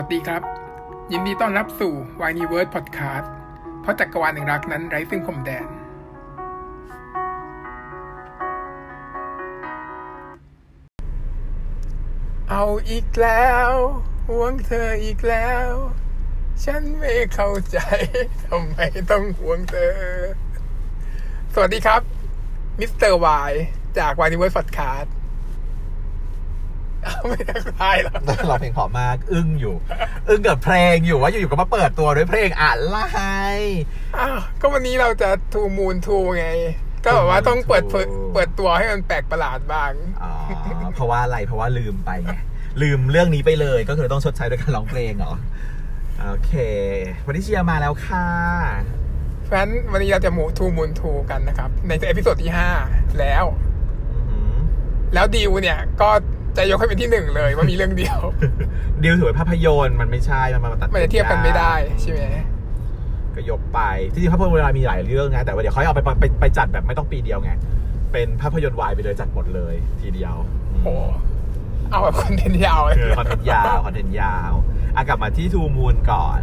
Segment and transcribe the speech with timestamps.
[0.02, 0.42] ัสดีครับ
[1.12, 3.26] ยินดีต้อนรับสู่ w i n e w o r d Podcast
[3.80, 5.66] เพราะจักรวาลแห่งรักนั้นไร้ซึ่งพรมแดน
[12.50, 13.70] เอาอีกแล้ว
[14.28, 15.70] ห่วงเธออีกแล้ว
[16.64, 17.78] ฉันไม่เข้าใจ
[18.44, 18.78] ทำไม
[19.10, 19.96] ต้องห่วงเธอ
[21.54, 22.00] สวัสดีครับ
[22.80, 23.52] มิสเตอร์วาย
[23.98, 25.23] จาก w i n e w o r d Podcast เอา
[27.28, 28.16] ไม่ทักทายเหรอ
[28.48, 29.74] เราเพลงเพอมาก อึ้งอยู่
[30.28, 32.98] อึ้งกับเพลงอยู่ว่าอยู่ๆก็มาเปิดตัวด้วยเพลงอะไร
[34.18, 36.46] อ้าวก็วันนี้เราจะทูมูนทูไง
[37.04, 40.32] ก็แบบว่าต้องเปิดเผย Moon เปิดตัวให้มันแปลกประหลาดบ้างอ๋อ
[40.94, 42.34] เพราะว่าอะไรเพราะว่าลืมไปไง
[42.82, 45.34] ลืมเรื่องนี้ไปเลยก็คือต้องชดใช้ด้วยการร้องเพลงเหรอ
[46.22, 46.52] โอเค
[47.26, 48.26] วันนี้เชียร์มาแล้วค่ะ
[49.44, 52.70] เพราะฉะนั้นวันนี้เราจะมูทูมูนทูกันนะครับ ในเอพิโซดที่ห้า
[53.20, 53.44] แล้ว
[54.12, 54.54] อื้อหือ
[55.14, 56.10] แล้วดิวเนี่ยก็
[56.56, 58.18] จะยกให้เป็นที่หนึ่งเลยว่ามีเรื่องเดียว
[59.02, 62.22] ดิวถือเป็นภาพยนตร์มันไม่ใช่มันมาตัดมันจะเทียบกันไม่ได้ใช่ไหม
[63.34, 63.80] ก็ยกไป
[64.12, 67.52] ที่จริงภาพยนตร์เวลามีหลายเรื่องไงแต่ว่าเดี๋ยวเขาเอาไปไปไปจัดแบบไม่ต้องปีเดียวไง
[68.12, 70.34] เป็นภาพยนตร์วายไปเลยจัดหมดเลย ทีเดียว
[70.84, 70.94] โอ้
[71.90, 74.52] เอาแบบ content ยาวเลยคือ content ยาว content ยาว
[74.96, 76.40] อะกลับมาที่ Two Moons ก่อน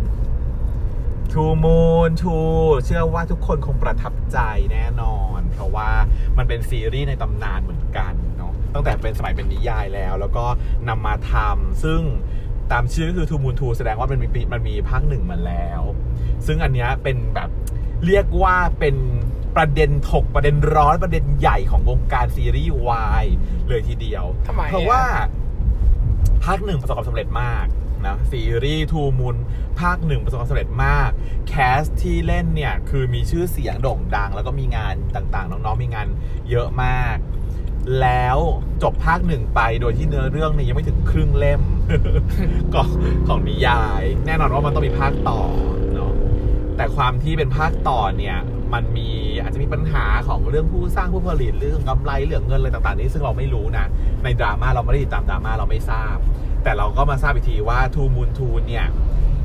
[1.31, 2.37] Two Moons Two
[2.85, 4.37] เชื่อว่าทุกคนคงประทับใจ
[4.71, 5.89] แน่นอน เพราะว่า
[6.37, 8.30] มันเป็นซีรีส์ในตำนานเหมือนกันเนาะ
[8.73, 10.45] ตั้งแต่เป็นสมัยเป็นนิยายแล้ว แล้วก็
[10.89, 12.01] นำมาทำซึ่ง
[12.71, 15.81] ตามชื่อคือทูมูนทูแสดงว่ามันมีปีมันมีภาคหนึ่งมาแล้ว
[16.45, 17.49] ซึ่งอันเนี้ยเป็นแบบ
[18.05, 18.95] เรียกว่าเป็น
[19.55, 23.25] ประเด็นถกประเด็นร้อนประเด็นใหญ่ของวงการซีรีส์วาย
[23.69, 25.03] เลยทีเดียวทำไมเพราะว่า
[26.45, 27.65] ภาคหนึ่งประสบความสำเร็จมาก
[28.05, 29.35] นะซีรีส์ทูมูล
[29.81, 31.09] ภาคหนึ่งประสบความสำเร็จมาก
[31.47, 36.07] แคสที่เล่นเนี่ย คือมีชื่อเสียงโด่งดัง แล้วก็มีงานต่างๆ น้องๆมีงาน
[36.49, 37.17] เยอะมาก
[38.01, 38.37] แล้ว
[38.83, 41.61] จบภาคหนึ่งไปโดยที่เนื้อเรื่องเนี่ยยังไม่ถึงครึ่งเล่ม
[42.73, 42.87] ของ
[43.27, 45.41] ของนิยาย แน่นอนว่ามันต้องมีภาคต่อ
[45.93, 46.13] เนาะ
[46.77, 48.37] แต่ความที่เป็นภาคต่อเนี่ย
[48.73, 49.09] มันมี
[49.41, 53.85] อาจจะมีปัญหาของเรื่องผู้สร้างผู้ผลิตเรื่องกำไรเรื่องเงินอะไรต่างๆ นี้ซึ่งเราไม่รู้นะ
[54.23, 56.17] ในดราม่าเราไม่ได้ติดตามดราม่าเราไม่ทราบ
[56.63, 58.85] แต่เราก็มาทราบอีกทีว่าทูมู n ทูเนี่ย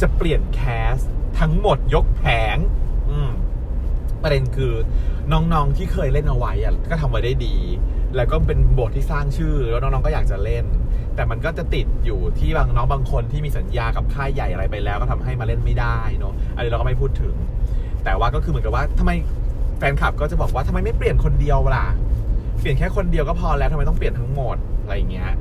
[0.01, 0.61] จะเปลี่ยนแค
[0.95, 0.97] ส
[1.41, 2.25] ทั้งหมดยกแผ
[2.55, 2.57] ง
[3.11, 3.31] อืม
[4.23, 4.73] ประเด็นคือ
[5.33, 7.57] น้องๆที่เคยเล่นเอาไว้อะก็ทำไว้ได้ดี
[8.17, 10.67] แล้วก็เป็นบทที่สร้างชื่อแล้วน้องๆก็อยากจะเล่น
[11.17, 17.35] แต่มันก็จะติดอยู่ที่บางน้องบางคนที่มีสัญญากับค่ายใหญ่อะไรไปแล้ว ก็ทำให้มาเล่นไม่ได้เนาะอันนี้เราก็ไม่พูดถึง
[18.05, 19.13] แต่ว่าก็คือเหมือนกับว่าทำไม
[19.79, 21.87] แฟนคลับก็จะบอกว่าทำไมไม่เปลี่ยนคนเดียวล่ะ
[22.61, 25.33] เปลี่ยนแค่คนเดียวก็พอแล้วทำไมต้องเปลี่ยนทั้งหมดอะไรเงี้ย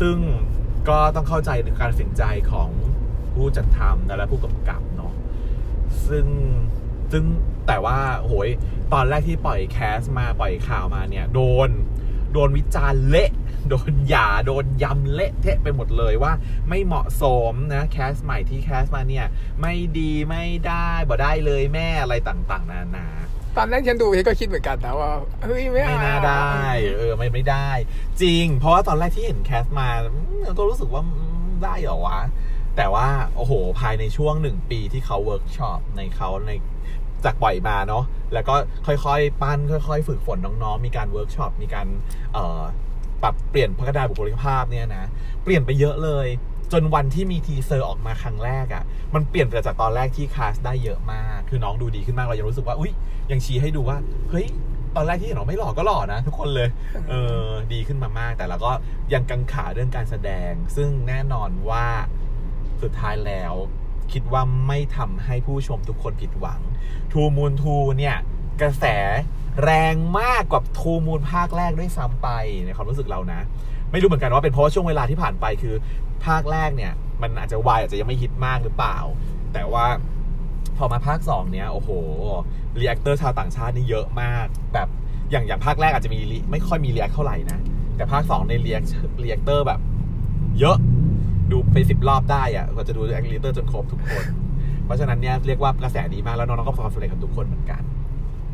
[0.00, 0.16] ซึ่ง
[0.88, 2.68] ก็ต้องเข้าใจในการตัดสินใจของ
[3.34, 5.12] ผู้จัดทำและผู้กำกับเนาะ
[6.08, 6.26] ซึ่ง
[7.12, 7.24] ซึ่ง
[7.66, 8.48] แต่ว่าโหย
[8.92, 11.68] ตอนแรกที่ปล่อยแคสมาปล่อยข่าวมาเนี่ย โดน
[12.32, 13.30] โดนวิจารณ์เละ
[13.70, 16.32] โดนหย่าโดนยำเละเทะไปหมดเลยว่า
[16.68, 19.26] ไม่เหมาะสมนะแคสใหม่ที่แคสมาเนี่ย
[19.60, 23.06] ไม่ดีไม่ได้บ่ได้เลยแม่อะไรต่างๆ นานา
[23.56, 25.12] ตอนแรกฉันดูก็คิดเหมือนกันนะว่า
[25.44, 26.60] เฮ้ยไม่ไม่เอน่าได้
[26.96, 27.68] เออไม่ไม่ได้
[28.22, 31.10] จริง เพราะว่าตอนแรกที่เห็น cast มาอืมก็รู้สึกว่าอื
[31.46, 32.18] มได้เหรอวะ
[32.76, 36.50] แต่ว่า โอ้โห ภายในช่วงหนึ่งปีที่เขาเวิร์กช็อปในเขาใน
[37.24, 38.54] จากปล่อยมาเนาะแล้วก็
[38.86, 41.86] ค่อยๆ ปั้น ค่อย ๆ ฝึกฝนน้องๆ มีการเวิร์กช็อปมีการ
[42.32, 45.04] เปรับเปลี่ยนพัฒนาบุคลิกภาพเนี่ยนะ
[45.42, 46.26] เปลี่ยนไปเยอะเลย
[46.72, 48.84] จนวันที่มี teaser ออกมาครั้งแรกอะ่ะ
[49.14, 52.92] มันเปลี่ยนไปจากตอนแรกที่คาสได้เยอะมาก คือน้องดูดีขึ้นมากเรายังรู้สึกว่า อุ้ย
[53.30, 53.96] ยังชี้ให้ดูว่า
[54.30, 54.46] เฮ้ย
[54.96, 56.68] ตอนแรกที่เห็นเราไม่หล่อก็หล่อนะ ทุกคนเลย
[57.08, 58.72] เออ ดีขึ้นมามาก แต่เราก็
[59.14, 61.86] ยังกังขาเรื่องการแสดง ซึ่งแน่นอนว่า
[62.82, 63.54] สุดท้ายแล้ว
[64.12, 66.60] คิดว่าไม่ทำให้ผู้ชมทุกคนผิดหวัง
[67.12, 68.16] ทูมูลทูเนี่ย
[68.60, 68.84] กระแส
[69.64, 72.28] แรงมากกว่าทูมูลภาคแรกด้วยซ้ำไป
[72.66, 73.40] ในความรู้สึกเรานะ
[73.90, 75.74] ไม่รู้เหมือนกันว่าเป็นเพราะช่วงเวลาที่ผ่านไปคือ
[76.26, 76.92] ภาคแรกเนี่ย
[77.22, 78.98] มันอาจจะวายอาจจะยังไม่ฮิตมากหรือเปล่า
[79.52, 79.86] แต่ว่า
[80.76, 81.90] พอมาภาคสองเนี่ย โอ้โห
[82.80, 84.88] reactor ชาวต่างชาตินี่เยอะมาก แบบ
[85.30, 86.18] อย่างอย่างภาคแรกอาจจะมี
[86.50, 87.58] ไม่ค่อยมี react เท่าไหร่นะ
[87.96, 88.84] แต่ภาคสองใน react
[89.22, 89.80] reactor แบบ
[90.60, 90.76] เยอะ
[91.50, 94.24] ดูไปสิบรอบได้อะกว่าจะดู reactor จนครบทุกคน
[94.84, 97.82] เพราะฉะนั้นเนี่ยเรียกว่ากระแสดีมากแล้วน้องๆก็ประสบความสำเร็จกับทุกคนเหมือนกัน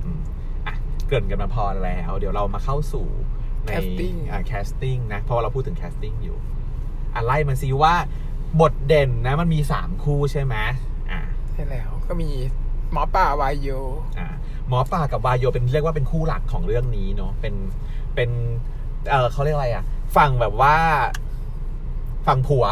[0.04, 0.18] อืม
[0.66, 0.74] อะ
[1.06, 3.06] เกริ่นกันมาพอแล้ว เดี๋ยวเรามาเข้าสู่
[3.64, 6.36] ใน Casting อ่า casting นะเพราะว่าเราพูดถึง casting อยู่
[7.14, 7.94] อะไล่มาซิว่า
[8.60, 10.56] บทเด่นนะมันมีสามคู่ใช่ไหม
[11.10, 11.20] อ่า
[11.52, 12.30] ใช่แล้วก็มี
[12.92, 13.68] หมอป่าวายโย
[14.18, 14.28] อ่า
[14.68, 17.54] หมอป่ากับวายโยเป็นเรียกว่าเป็นคู่หลักของเรื่องนี้เนาะเป็น
[18.14, 18.30] เป็น
[19.10, 19.84] เออเขาเรียกอะไรอะ
[20.16, 20.76] ฝั่งแบบว่า
[22.26, 22.64] ฝั่งผัว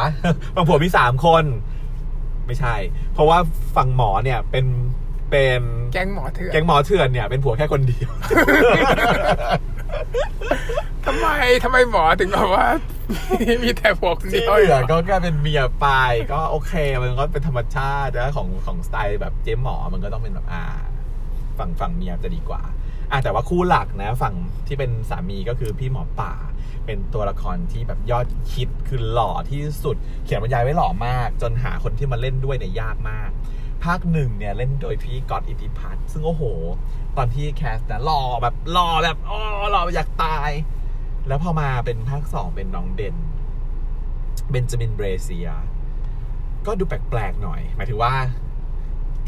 [0.54, 1.44] ฝั่งผัวมีสามคน
[2.46, 2.74] ไม่ใช่
[3.14, 3.38] เพราะว่า
[3.76, 4.66] ฝั่งหมอเนี่ยเป็น
[5.30, 5.62] เป็น
[5.92, 8.10] แก๊งหมอเถื่อนแก๊งหมอเถื่อนเนี่ยเป็นผัวแค่คนเดียว
[11.06, 11.28] ทำไม
[11.64, 12.66] ทำไมหมอถึงแบบว่า
[13.62, 15.86] มีแต่ผัวคนเดีที่ยวเหลือก็แค่เป็นเมียไป
[16.32, 20.62] ก็โอเค มันก็เป็นธรรมชาตินะของของสไตล์แบบเจ๊หมอมันก็ต้องเป็นแบบอ่า
[21.58, 22.62] ฝั่งฝั่งเมียจะดีกว่า
[23.10, 24.34] อะแต่ว่าคู่หลักนะ ฝั่ง
[24.66, 26.32] ที่เป็นสามีก็คือพี่หมอป่า
[26.90, 33.30] เป็นตัวละครที่แบบยอดคิดคือหล่อที่สุด เขียนบรรยายไว้หล่อมาก จนหาคนที่มาเล่นด้วยเนี่ยยากมาก
[33.84, 36.42] ภาคหนึ่งเนี่ยเล่นโดยพี่ก๊อตอิทธิพัฒน์ซึ่งโอ้โห
[37.16, 39.38] ตอนที่แคสต์นะหล่อแบบหล่อแบบอ๋อ
[39.70, 40.50] หล่ออยากตาย
[41.28, 43.16] แล้วพอมาเป็นภาคสองเป็นน้องเด่น
[44.50, 45.48] เบนจามินเบรเซีย
[46.66, 48.14] ก็ดูแปลกๆหน่อย หมายถึงว่า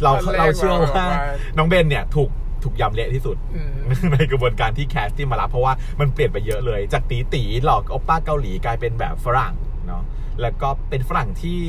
[0.03, 1.23] เราตอนแรกเราเชื่อเราแบบว่าว่า
[1.57, 2.31] น้องเบนเนี่ยถูก
[2.65, 3.73] ถูกยำเละที่สุดอืม
[4.13, 9.55] ในกระบวนการที่แคสที่มารับ เพราะว่ามันเปลี่ยนไปเยอะเลย จากตีตีหลอกโอป้าเกาหลีกลายเป็นแบบฝรั่ง
[9.87, 10.03] เนาะ
[10.41, 11.61] แล้วก็เป็นฝรั่งที่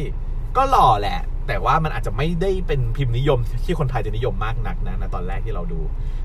[0.58, 5.82] ก็หล่อแหละ แต่ว่ามันอาจจะไม่ได้เป็นพิมพ์นิยมที่คนไทยจะนิยมมากนักนะในตอนแรกที่เราดู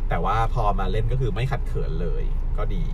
[0.09, 2.23] แต่ว่าพอมาเล่นก็คือไม่ขัดเขินเลย
[2.59, 2.85] ก็ดี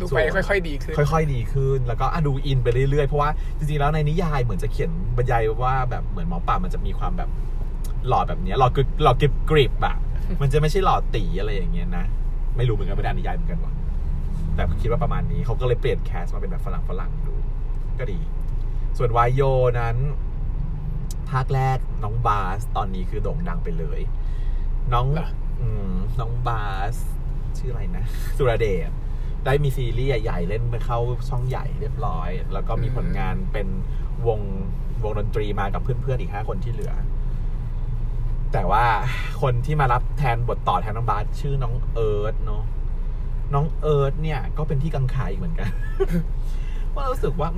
[0.00, 7.30] ดูไปค่อยๆดีขึ้น ค่อย ๆ ดีขึ้น แล้วก็อะดูอินไปเรื่อยๆ เพราะว่าจริงๆ แล้วในนิยายเหมือนจะเขียนบรรยายว่าแบบเหมือนหมอป่ามันจะมีความแบบ
[8.08, 9.96] หล่อแบบเนี้ยหล่อกริบหล่อกริบกริบอะ
[10.40, 12.04] มันจะไม่ใช่หล่อตีอะไรอย่างเงี้ยนะ
[12.56, 13.72] ไม่รู้เหมือนกันไม่ได้อ่านนิยายเหมือนกันว่ะ
[14.54, 17.34] แต่คิดว่าประมาณนี้เขาก็เลยเปลี่ยนแคสมาเป็นแบบฝรั่งฝรั่งดู
[17.98, 18.18] ก็ดี
[18.98, 19.42] ส่วนวายโย
[19.80, 19.96] นั้น
[21.30, 24.00] ภาคแรกน้องบาสตอนนี้คือโด่งดังไปเลย
[24.92, 25.28] น้องเหรอ
[25.60, 26.94] อืมน้องบาส
[27.58, 28.04] ชื่ออะไรนะ
[28.36, 28.90] สุรเดช
[29.44, 30.98] ได้มีซีรีส์ใหญ่ๆเล่นไปเข้า
[31.28, 33.68] ช่องใหญ่เรียบร้อย แล้วก็มีผลงานเป็น
[34.26, 34.40] วง
[35.02, 36.92] วงดนตรีมากับเพื่อนๆอีกห้าคนที่เหลือ
[38.52, 38.84] แต่ว่า
[39.42, 42.64] คนที่มารับแทนบทต่อแทนน้องบาสชื่อน้องเอิร์ธเนาะ
[43.54, 45.70] น้องเอิร์ธเนี่ย ก็เป็นที่กังขาอีกเหมือนกัน
[46.94, 47.50] ว่ารู้สึกว่า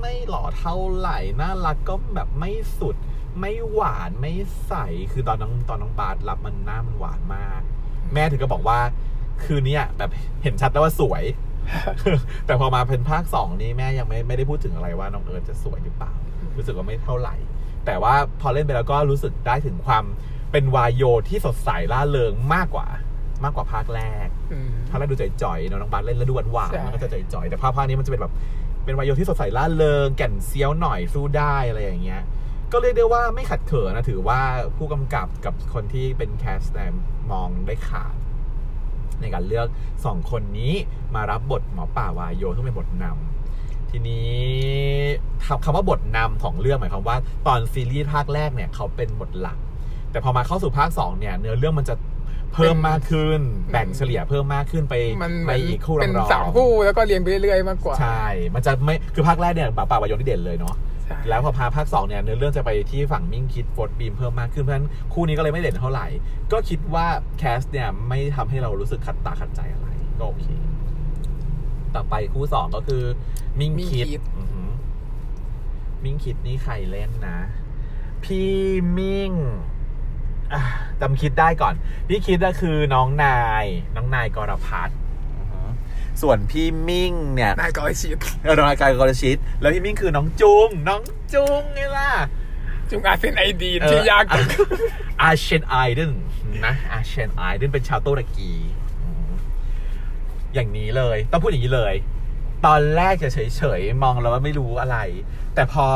[0.00, 2.96] ไม่หล่อเท่าไหร่น่ารักก็แบบไม่สุด
[3.40, 4.32] ไม่หวานไม่
[4.66, 4.74] ใส
[5.12, 7.60] คือตอนน้องตอนน้องบาสรับมันหน้ามันหวานมาก
[8.14, 8.78] แม่ถึงก็บอกว่า
[9.44, 10.10] คืนนี้แบบ
[10.42, 11.24] เห็นชัดแล้วว่าสวย
[12.46, 16.12] แต่พอมาเป็นภาคสองนี่แม่ยังไม่ไม่ได้พูดถึงอะไรว่าน้องเอิร์ธจะสวยหรือเปล่า
[16.56, 17.34] รู้สึกว่าไม่เท่าไหร่
[17.86, 20.04] แต่ว่าพอเล่นไปแล้วก็รู้สึกได้ถึงความ
[20.52, 22.86] เป็นวายโยที่สดใสล่าเริงมากกว่า
[23.44, 28.32] มากกว่าภาคแรกอืมภาคแรกดูจ่อยๆเนอะน้องบาสเล่นแล้วดูหวานใช่ๆมันก็จะจ่อยๆแต่ภาคภาคนี้มันจะเป็นแบบ
[28.84, 32.22] เป็นวายโยที่สดใสล่าเริงแก่นเซียวหน่อยสู้ได้อะไรอย่างเงี้ย
[32.72, 34.40] ก็เรียกได้ว่าไม่ขัดเขินนะถือว่า
[34.76, 36.92] ผู้กำกับกับคนที่เป็นแคสต์เนี่ย
[37.32, 38.14] มองได้ขาด
[39.20, 39.68] ในการเลือก
[40.04, 40.72] สองคนนี้
[41.14, 43.45] มารับบทหมอป่าวายโยซึ่งเป็นบทนำ
[43.90, 44.30] ทีนี้
[45.46, 47.16] คำคำว่าบทนำของเรื่องหมายความว่า
[47.46, 49.58] ตอนซีรีส์ภาคแรกเนี่ยเขาเป็นบทหลัก
[50.10, 51.94] แต่พอมาเข้าสู่ภาคสองเนี่ยเนื้อเรื่องมันจะ
[52.54, 53.40] เพิ่มมากขึ้น
[53.72, 58.24] แบ่งเฉลี่ยเพิ่มมากขึ้นไปมันเหไปมือนอีกคู่เป็นรองๆสามคู่แล้วก็เรียงไปเรื่อยๆมากกว่า ใช่
[58.54, 60.74] มันจะไม่คือภาคแรกเนี่ยหมาป่าวายโยที่เด่นเลยเนาะ
[61.04, 66.06] ใช่แล้วพอพาภาคสองเนี่ยเนื้อเรื่องจะไปที่ฝั่งมิ่งคิดโฟร์ดบีมเพิ่มมากขึ้นเพราะฉะนั้นคู่นี้ก็เลยไม่เด่นเท่าไหร่
[66.52, 67.06] ก็คิดว่า
[67.38, 70.46] แคสเนี่ยไม่ทำให้เรารู้สึกขัดตาขัดใจอะไรก็โอเค
[71.96, 73.02] ต่อไปคู่สองก็คือ
[73.58, 74.70] มิ่งมิ่งคิดคิด อือหือ
[76.04, 77.38] มิ่งคิดนี่ใครเล่นนะ
[78.24, 78.52] พี่
[78.98, 79.32] มิ่ง
[80.52, 80.62] อะ
[81.00, 81.74] จำคิดได้ก่อน
[82.08, 83.64] พี่คิดก็คือน้องนาย
[83.96, 84.96] น้องนายกรพัฒน์
[85.38, 85.68] อือหือ
[86.22, 91.02] ส่วนพี่มิ่งเนี่ย นายก็ชิดเออน้องกายกรชิต แล้วพี่มิ่งคือน้องจุง น้อง
[91.34, 92.10] จุงไงล่ะ
[92.90, 94.46] จุงอาเซนไอดีนชื่อยากจัง
[95.22, 96.12] อาเชนไอเดน
[96.64, 98.75] นะอาเชนไอเดนเป็นชาวตุรกีอืม
[100.56, 101.94] อย่างนี้เลย ต้องพูดอย่างนี้เลย
[102.66, 104.98] ตอนแรกจะเฉยๆ มองแล้วว่าไม่รู้อะไร
[105.54, 105.86] แต่พอ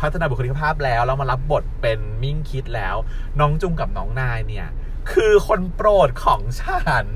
[0.00, 2.96] พัฒนาบุคลิกภาพแล้วแล้วมารับบทเป็นมิ่งคิดแล้ว
[3.40, 4.68] น้องจุงกับน้องนายเนี่ย
[5.12, 7.06] คือคนโปรดของฉัน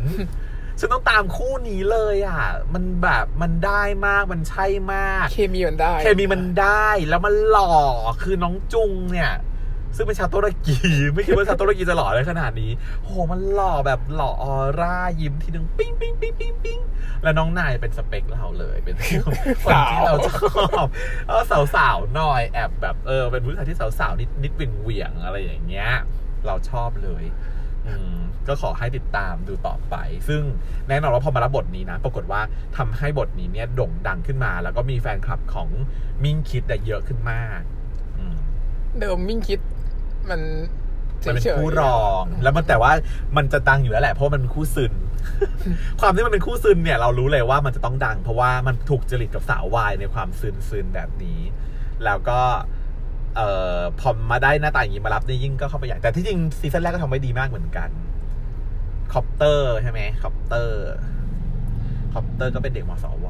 [0.79, 2.45] ฉันต้องตามคู่นี้เลยอะ
[2.75, 7.75] มันแบบมันได้มากมันใช่มาก เคมีมันได้ เคมีมันได้แล้วมันหล่อ
[8.23, 9.33] คือน้องจุงเนี่ย
[9.97, 10.77] ซึ่งเป็นชาวตุรกี
[11.15, 12.71] ไม่คิดว่าชาวตุรกีจะหล่อได้ขนาดนี้
[13.01, 16.81] โอ้โหมันหล่อแบบหล่อออร่ายิ้มทีนึงปิ้งปิ้งปิ้งปิ้งปิ้ง
[17.23, 19.07] แล้วน้องนายเป็นสเปคเราเลย เป็นคน
[19.93, 20.31] ที่เราช
[20.65, 20.87] อบ
[21.29, 21.43] เออ
[21.75, 25.91] สาวๆหน่อยแอบแบบเออเป็นผู้ชายที่สาวๆนิดนิดเหวี่ยงๆอะไรอย่างเงี้ย
[26.47, 27.25] เราชอบเลย
[27.87, 28.17] อืม
[28.49, 29.95] ก็ขอให้ติดตามดูต่อไป
[30.29, 30.43] ซึ่ง
[30.89, 32.41] แน่นอนว่าพอมารับบทนี้นะ ปรากฏว่า
[32.77, 35.69] ทำให้บทนี้เนี่ยโด่งดังขึ้นมา แล้วก็มีแฟนคลับของ
[36.23, 37.61] มิ่งคิทอะเยอะขึ้นมาก
[38.19, 38.35] อืม
[38.99, 39.61] เดิมมิ่งคิท
[40.29, 40.41] มัน
[41.21, 42.93] เฉมันเป็นยๆคู่รอง แล้วมันแต่ว่า
[43.37, 44.93] มันจะดังอยู่แล้วแหละเพราะมันเป็นคู่ซึน
[46.01, 51.41] ความที่มันเป็นคู่ซึนเนี่ย เรารู้เลยว่ามันจะต้องดัง เพราะว่ามันถูกจริตกับสาววายในความซึนซึนแบบนี้
[52.05, 52.41] แล้วก็
[53.37, 57.91] เอ่อพอมาได้หน้าตาอย่างนี้มารับนี่ยิ่งก็เข้าไปใหญ่แต่ที่จริง season แรกก็ทำไว้ดีมากเหมือนกัน
[59.13, 60.91] คอปเตอร์ใช่ไหมคอปเตอร์
[62.15, 63.27] คอปเตอร์ก็เป็นเด็กมสว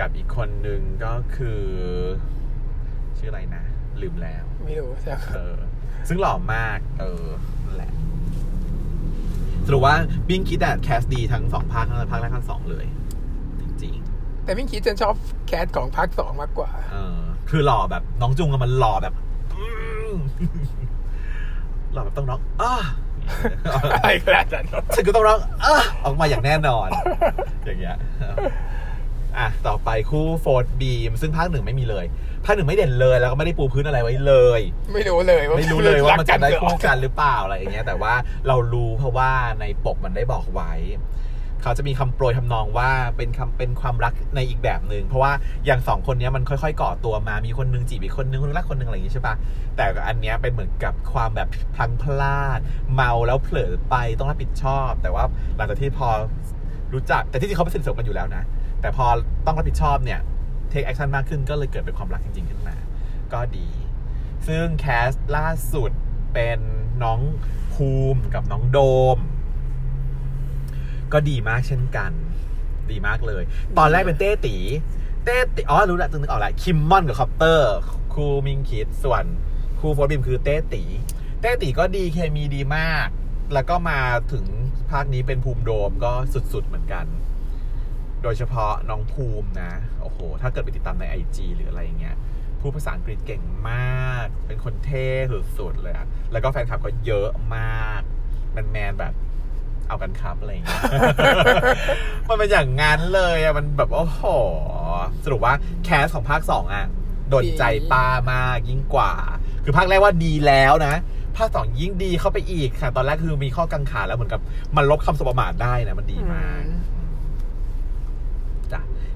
[0.00, 1.62] กับอีกคนนึงก็คือ
[3.18, 3.64] ชื่ออะไรนะ
[4.02, 5.54] ลืมแล้ว ไม่รู้ใช่ไหมเออ
[6.08, 7.26] ซึ่งหล่อมาก เออ
[7.66, 7.92] นั่นแหละ
[9.66, 9.94] สรุปว่า
[10.28, 12.86] มิ่งคิดอะ cast ดีทั้งสองภาคทั้งภาคแรกภาคสองเลย
[13.82, 13.94] จริง
[14.44, 15.14] แต่พี่คิดจะชอบ
[15.46, 17.18] cast ของภาคสองมากกว่า ๆ เออ
[17.50, 19.14] คือหล่อแบบน้องจุงอะมันหล่อแบบ
[19.56, 19.66] อื
[20.10, 20.12] ม
[21.92, 22.74] หล่อแบบต้องร้องอ้า
[23.74, 26.88] อะไรขนาดนั้นฉันก็ต้องร้องอ้าออกมาอย่างแน่นอน
[27.64, 27.96] อย่างเงี้ย
[29.38, 32.04] อะต่อไปคู่โฟร์ดบีมซึ่งภาคหนึ่งไม่มีเลย
[32.44, 34.60] ภาคหนึ่งไม่เด่นเลยแล้วก็ไม่ได้ปูพื้นอะไรไว้เลย
[34.94, 38.14] ไม่รู้เลยว่าไม่รู้เลยว่ามันจะได้คู่รักันหรือเปล่าอะไรอย่างเงี้ย แต่ว่า
[38.48, 40.72] เรารู้เพราะว่าในปกมันได้บอกไว้
[41.62, 45.32] เขาจะมีคำโปรยทำนองว่าเป็นคำเป็นความรักในอีกแบบหนึ่งเพราะว่า
[45.66, 49.34] อย่างสองคนเนี้ยมันค่อยๆก่อตัวมามีคนนึงจีบอีกคนนึงคนนึงรักคนนึงอะไรอย่างงี้ใช่ปะ
[49.76, 52.60] แต่อันเนี้ยเป็นเหมือนกับความแบบพลั้งพลาด
[52.94, 55.24] เมาแล้วเผลอไปต้องรับผิดชอบ แต่ว่า
[55.56, 56.08] หลังจากที่พอ
[56.94, 58.42] รู้จักแต่ที่จริงเขาเป็นสนิทสนมกันอยู่แล้วนะ
[58.86, 59.08] แต่พอ
[59.46, 60.20] ต้องรับผิดชอบเนี่ย
[60.70, 62.76] take action มากขึ้นก็เลยเกิดเป็นความรักจริงๆขึ้นมา
[63.32, 63.68] ก็ดี
[64.48, 65.90] ซึ่ง cast ล่าสุด
[66.34, 66.60] เป็น
[67.02, 67.20] น้อง
[67.74, 68.78] ภูมิกับน้องโด
[69.16, 69.18] ม
[71.12, 72.12] ก็ดีมากเช่นกัน
[72.90, 73.42] ดีมากเลย
[73.78, 74.56] ตอนแรกเป็นเต้ตี
[75.24, 77.74] เต้ตีอ๋อรู้แล้วนึกออกแล้วคิมมอนกับคอปเตอร์
[78.12, 79.24] คู่มิ่งคิดส่วน
[79.78, 80.82] คู่โฟร์บีมคือเต้ตี
[81.40, 83.08] เต้ตีก็ดีเคมีดีมาก
[83.54, 84.00] แล้วก็มา
[84.32, 84.44] ถึง
[84.90, 86.12] ภาคนี้เป็นภูมิโดมก็
[86.52, 87.06] สุดๆเหมือนกัน
[88.26, 92.16] โดยเฉพาะน้องภูมินะ โอ้โห ถ้าเกิดไปติดตามใน IG หรืออะไรอย่างเงี้ย
[92.60, 95.06] พูดภาษาอังกฤษเก่งมาก เป็นคนเท่
[95.58, 98.00] สุดๆเลยอะแล้วก็แฟนคลับก็เยอะมาก
[98.52, 99.14] แมนแบบ
[99.88, 100.82] เอากันครับอะไรอย่างเงี้ย
[102.28, 104.22] มันเป็นอย่างงั้นเลยอะมันแบบโอ้โห
[105.24, 105.54] สรุปว่า
[105.84, 106.84] แคสของภาคสองอะ
[107.30, 109.12] โดนใจป้ามากยิ่งกว่า
[109.64, 110.94] คือภาคแรกว่าดีแล้วนะ
[111.36, 114.40] ภาคสองยิ่งดีเข้าไปอีกค่ะ ตอนแรกคือมีข้อกังขาแล้วเหมือนกับ
[114.76, 116.62] มันลบคำสบประมาทได้นะ มันดีมาก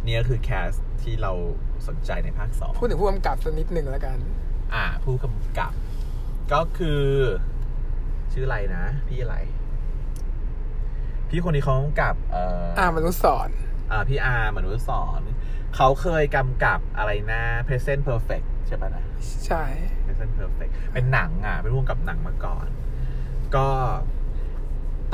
[0.04, 0.71] นี่ก็คือแคส
[1.02, 1.33] ที่เรา
[1.88, 4.19] สนใจในภาคสองพูดถึงผู้กำกับสักนิดหนึ่งแล้วกัน
[4.75, 5.73] อ่า ผู้กำกับ
[6.52, 7.02] ก็คือ
[8.33, 9.37] ชื่ออะไรนะ พี่อะไร
[11.28, 13.49] พี่คนนี้เขากำกับ เอ่ออ่ามนุษย์สอน
[13.90, 15.21] อ่าพี่อาร์มนุษย์สอน
[15.76, 19.04] เขาเคยกำกับอะไรนะ Present Perfect ใช่ปะนะ
[19.47, 19.62] ใช่
[20.04, 22.66] Present Perfect เป็นหนังอะเป็นร่วมกับหนังมาก่อน
[23.57, 23.69] ก็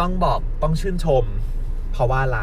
[0.00, 1.24] ต้องบอกต้องชื่นชม
[1.96, 2.40] เพราะว่าอะไร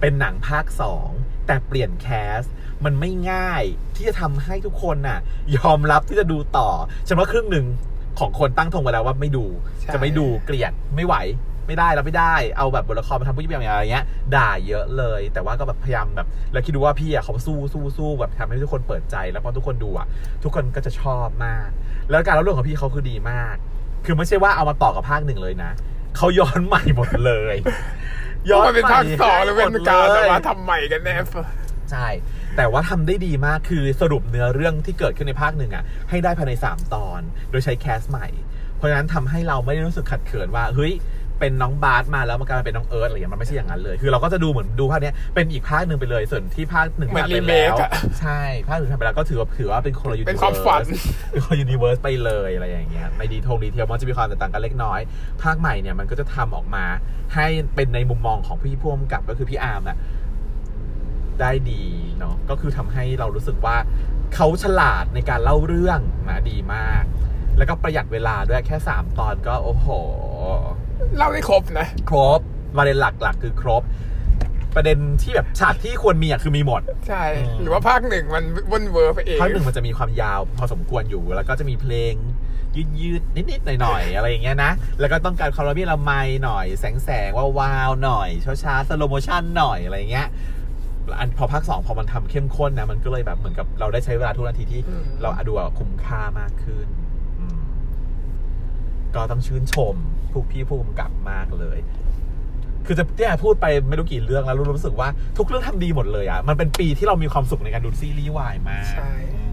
[0.00, 1.08] เป็นหนังภาคสอง
[1.46, 2.40] แต่เปลี่ยนแคส
[2.84, 3.62] มันไม่ง่าย
[3.96, 5.18] ที่จะทำให้ทุกคนน่ะ
[5.56, 6.68] ยอมรับที่จะดูต่อ
[7.06, 7.66] ฉันว่าครึ่งหนึ่ง
[8.18, 9.44] ของคนตั้งธงไว้แล้วว่าไม่ดู
[9.80, 11.14] ใช่จะไม่ดูเกลียดไม่ไหว
[11.66, 14.04] ไม่ได้เราไม่ได้เอาแบบบทละครมาทำผู้ยิ่งใหญ่อะไรเงี้ย
[14.34, 20.06] ด่าเยอะเลย แต่ว่าก็แบบพยายามแบบ แล้วคิดดูว่าพี่อะเขาสู้สู้สู้แบบทำให้ทุกคนเปิดใจ แล้วพอทุกคนดูอะ
[20.42, 21.68] ทุกคนก็จะชอบมาก
[22.10, 23.56] แล้วการเล่าเรื่องของพี่เขาคือดีมาก
[24.04, 25.70] คือไม่ใช่ว่าเอามาต่อกับภาคหนึ่งเลยนะ
[26.16, 27.56] เขาย้อนใหม่หมดเลย
[28.66, 31.14] มันเป็นภาคสองหรือเป็นการแบบว่าททำใหม่กันแน่
[31.90, 32.08] ใช่
[32.56, 37.20] แต่ว่าทำได้ดีมากคือสรุปเนื้อเรื่องที่เกิดขึ้นในภาคหนึ่งอะ ให้ได้ภายใน 3 ตอน
[37.50, 38.28] โดยใช้แคสใหม่
[38.76, 40.92] เพราะฉะนั้นทำให้เราไม่ได้รู้สึกขัดเขินว่าเฮ้ย
[41.40, 50.86] เป็นน้องบาสมาแล้วมันกลายมาเป็นน้องเอิร์ธอะไรอย่างเงี้ยมันไม่ใช่อย่างนั้นเลย คือเราก็จะดูเหมือนดูภาคเนี้ยเป็นอีกภาคหนึ่งไปเลยส่วนที่ภาคหนึ่งเหมือนผ่านไปรีเมแล้ควอะ ใช่ภาคหนึ่งผ่านไปแล้วก็ถือว่าถือว่าเป็นคนละยูนิเป็นเวิความฝันร์ส
[51.30, 55.00] เป็นคนยูนิเวิร์สไปเลยอะไรอย่างเงี้ยในดีทงดีเทลมันจะมีความแตกต่างกันเล็กน้อย
[55.42, 56.84] ภาคใหม่เนี่ยมันก็จะทำออกมา
[57.34, 59.96] ให้เป็นในมุมมองของพี่พ่วงกับก็คือพี่อาร์มอะ
[61.40, 61.82] ได้ดี
[62.18, 63.76] เนาะก็คือทำให้เรารู้สึกว่า
[64.34, 67.04] เขาฉลาดในการเล่าเรื่องนะดีมาก
[67.58, 69.86] แล้วก็ประหยัดเวลาด้วยแค่ 3 ตอนก็โอ้โห
[71.16, 72.40] เล่าได้ครบนะ ครบ
[72.76, 73.82] ประเด็นหลักๆ คือครบ
[74.76, 82.14] ประเด็นที่แบบฉากที่ควรมีอะคือมีหมด ใช่อืมหรือว่าภาคหนึ่งมันวนเวอร์ไปเองภาคหนึ่งมันจะมีความยาวพอสมควรอยู่แล้วก็จะมีเพลง
[82.76, 86.12] ยืดยืดๆนิดๆหน่อยๆอะไรอย่างเงี้ยนะ แล้วก็ต้องการคาร์บี้ละไม
[86.44, 88.28] หน่อย แสงแสงๆวาวๆหน่อย
[88.62, 90.28] ช้าๆ slow motion หน่อยอะไรอย่างเงี้ย
[91.18, 96.86] อันพอภาคสองพอมันทำเข้มข้นนะ มันก็เลยแบบเหมือนกับเราได้ใช้เวลาทุกนาทีที่อืมเราดูอะคุ้มค่ามากขึ้น
[97.38, 97.60] อืม
[99.14, 100.19] ก็ต้องชื่นชมผู้
[100.52, 101.78] พี่ผู้กำกับมากเลย
[102.86, 105.08] คือจะเนี่ยพูดไปไม่รู้กี่เรื่องแล้วรู้รู้สึกว่า
[105.38, 109.52] ทุกเรื่องทำดีหมดเลยอะมันเป็นปีที่เรามีความสุขในการดูซีรีส์วายมากใช่อืม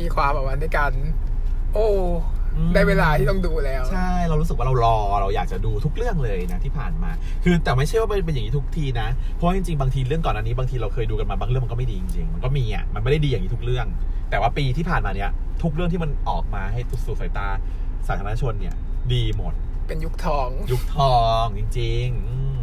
[0.00, 0.92] มีความแบบว่าในการ
[1.74, 1.86] โอ้
[2.56, 7.10] อืมได้เวลาที่ต้องดูแล้ว ใช่เรารู้สึกว่าเรารอเราอยากจะดูทุกเรื่องเลยนะที่ผ่านมา
[7.44, 13.86] คือแต่ไม่ใช่ว่าเป็นอย่างนี้ทุกทีนะ เพราะว่าจริงๆบางทีเรื่องก่อนอันนี้บางทีเราเคยดูกันมาบางเรื่องมันก็ไม่ดีจริงๆมันก็มีอะมันไม่ได้ดีอย่างนี้ทุกเรื่อง
[14.30, 15.30] แต่ว่าปีที่ผ่านมาเนี้ย
[15.62, 17.46] ทุกเรื่องที่มันออกมาให้สู่สายตา
[18.08, 18.74] สาธารณชนเนี่ย
[19.12, 19.54] ดีหมด
[19.88, 22.60] เป็นยุคทอง ยุคทองจริงๆอืม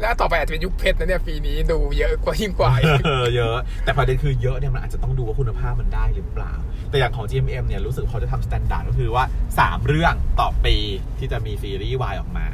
[0.00, 6.52] แล้วต่อไปอาจจะเป็นยุคเพชรนะเนี่ยปีนี้ดูเยอะกว่ายิ่งกว่าอีกเออเยอะ แต่ประเด็นคือเยอะเนี่ยมันอาจจะต้องดูว่าคุณภาพมันได้หรือเปล่า
[6.90, 9.24] แต่อย่างของ GMM เนี่ยรู้สึกเขาจะทำ standard ก็คือว่า
[9.56, 10.76] 3 เรื่องต่อปี
[11.18, 12.46] ที่จะมีซีรีส์วายออกมา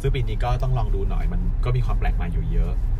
[0.00, 2.72] ซึ่งปีนี้ก็ต้องลองดูหน่อยมันก็มีความแปลกใหม่อยู่เยอะ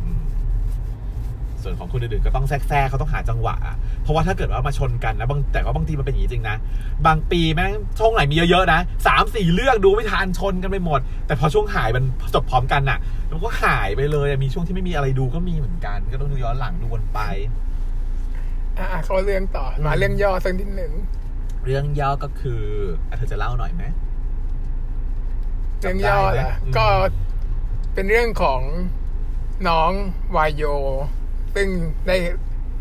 [1.63, 6.57] ส่วนของคนอื่นๆก็ต้องแทรกแทรกเขาต้องหาจังหวะอะเพราะว่าถ้าเกิดว่ามาชนกันนะบางแต่ว่าบางทีมันเป็นอย่างนี้จริงนะ
[7.05, 12.03] บางปีแม่งช่วงไหนมีเยอะๆนะสามสี่เรื่องดูไม่ทันชนกันไปหมด แต่พอช่วงหายมัน
[12.35, 12.99] จบพร้อมกันน่ะ
[13.31, 17.19] มันก็หายไปเลยอะมีช่วงที่ไม่มีอะไรดูก็มีเหมือนกัน ก็ต้องดูย้อนหลังดูวนไป
[18.77, 20.91] อะเขาเรื่องต่อมาเรื่องย่อสักนิดหนึ่ง
[21.65, 22.61] เรื่องย่อก็คือ
[23.09, 23.83] อะเธอจะเล่าหน่อยไหม
[25.79, 26.87] เรื่องย่อจำได้แหไหมละอืมก็
[27.93, 28.61] เป็นเรื่องของ
[29.67, 29.91] น้อง
[30.35, 30.63] วายโย
[31.55, 31.67] ซึ่ง
[32.07, 32.15] ได้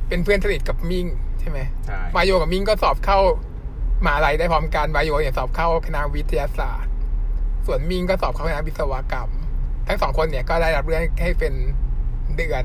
[0.09, 1.07] เป็นเพื่อนสนิทกับมิง
[1.41, 3.19] ใช่ไหมใช่วายโยกับมิงก็สอบเข้า
[4.05, 6.93] มหาลัยได้พร้อมกันวายโยเนี่ยสอบเข้าคณะวิทยาศาสตร์
[7.67, 9.31] ส่วนมิงก็สอบเข้าคณะวิศวกรรม
[9.89, 11.55] ทั้งสองคนเนี่ยก็ได้รับเรื่องให้เป็น
[12.37, 12.65] เดือน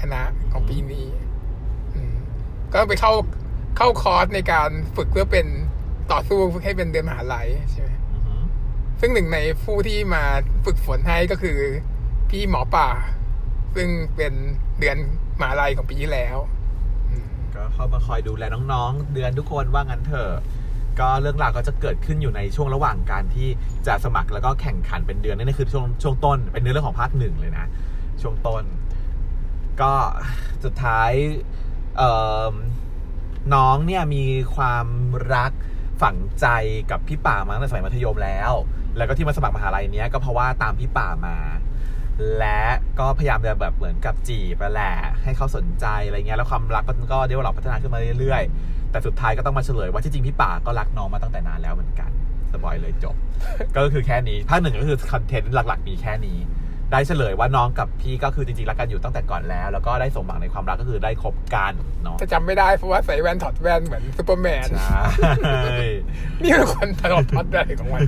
[0.00, 0.20] คณะ
[0.52, 1.06] ของปีนี้
[1.94, 2.14] อืม
[2.72, 3.12] ก็ไปเข้า
[3.76, 5.46] เข้าคอร์สในการฝึกเพื่อเป็น
[6.12, 8.42] ต่อสู้ให้เป็นเดือนมหาลัยใช่ไหมอือหือ
[9.00, 10.24] ซึ่งหนึ่งในผู้ที่มา
[10.64, 11.58] ฝึกฝนให้ก็คือ
[12.30, 12.88] พี่หมอป่า
[13.74, 14.32] ซึ่งเป็น
[14.80, 14.96] เดือน
[15.42, 16.36] มหาลัยของปีที่แล้ว
[17.54, 20.32] ก็เข้ามาคอยดูแลน้องๆ เดือนทุกคนว่างั้นเถอะ
[21.00, 23.48] ก็เรื่องราวก็จะเกิดขึ้นอยู่ในช่วงระหว่างการที่
[23.86, 27.66] จะสมัครแล้วก็แข่งขันเป็นเดือนนี่นคือช่วงช่วงต้น เป็นเนื้อเรื่องของภาคหนึ่งเลยนะ
[28.22, 28.64] ช่วงต้น
[29.80, 29.92] ก็
[30.64, 31.10] สุดท้าย
[33.54, 34.86] น้องเนี่ยมีความ
[35.34, 35.52] รัก
[36.02, 36.46] ฝังใจ
[36.90, 38.52] กับพี่ป่ามาตั้งแต่สมัยมัธยมแล้ว
[38.96, 41.36] แล้วก็ที่มาสมัครมหาลัยเนี้ยก็เพราะว่าตามพี่ป่ามา
[42.38, 42.60] และ
[42.98, 44.92] ก็พยายามจะแบบเหมือนกับจีบแหละ
[45.22, 52.10] ให้เขาสนใจอะไรเงี้ยแล้วความรักมันก็เดี๋ยวเราพัฒนาขึ้นมาเรื่อยๆ แต่สุดท้ายก็ต้องมาเฉลยว่าที่จริงพี่ป่าก็รักน้องมาตั้งแต่นานแล้วเหมือนกัน
[52.52, 53.14] spoil เลยจบ
[53.76, 56.38] ก็คือแค่นี้ภาคหนึ่งก็คือ content หลัก ๆ มีแค่นี้
[56.92, 61.72] ได้เฉลยว่าน้องกับพี่ก็คือจริงๆรักกันอยู่ตั้งแต่ก่อนแล้ว แล้วก็ได้สมหวังในความรักก็คือได้คบกัน
[62.02, 65.82] เนาะจะจำไม่ได้เพราะว่าใส่แว่นถอดแว่นเหมือนซูเปอร์แมนใช่
[66.42, 68.02] นี่เป็นคนถอดถอดแว่นของมัน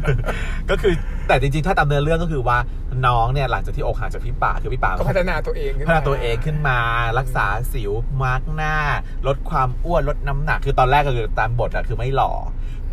[0.70, 0.94] ก็คือ
[1.28, 2.58] แต่จริงๆ ถ้าตามเนื้อเรื่องก็คือว่า
[3.06, 6.78] น้องเนี่ยหลังจากที่อกหักจากพี่ป่าคือพี่ป่าก็พัฒนาตัวเองขึ้นพัฒนาตัวเองขึ้นมา
[7.18, 8.76] รักษาสิวมาร์กหน้า
[9.26, 12.32] ลดความอ้วนลดน้ำหนักคือตอนแรกก็คือตามบทอะคือไม่หล่อ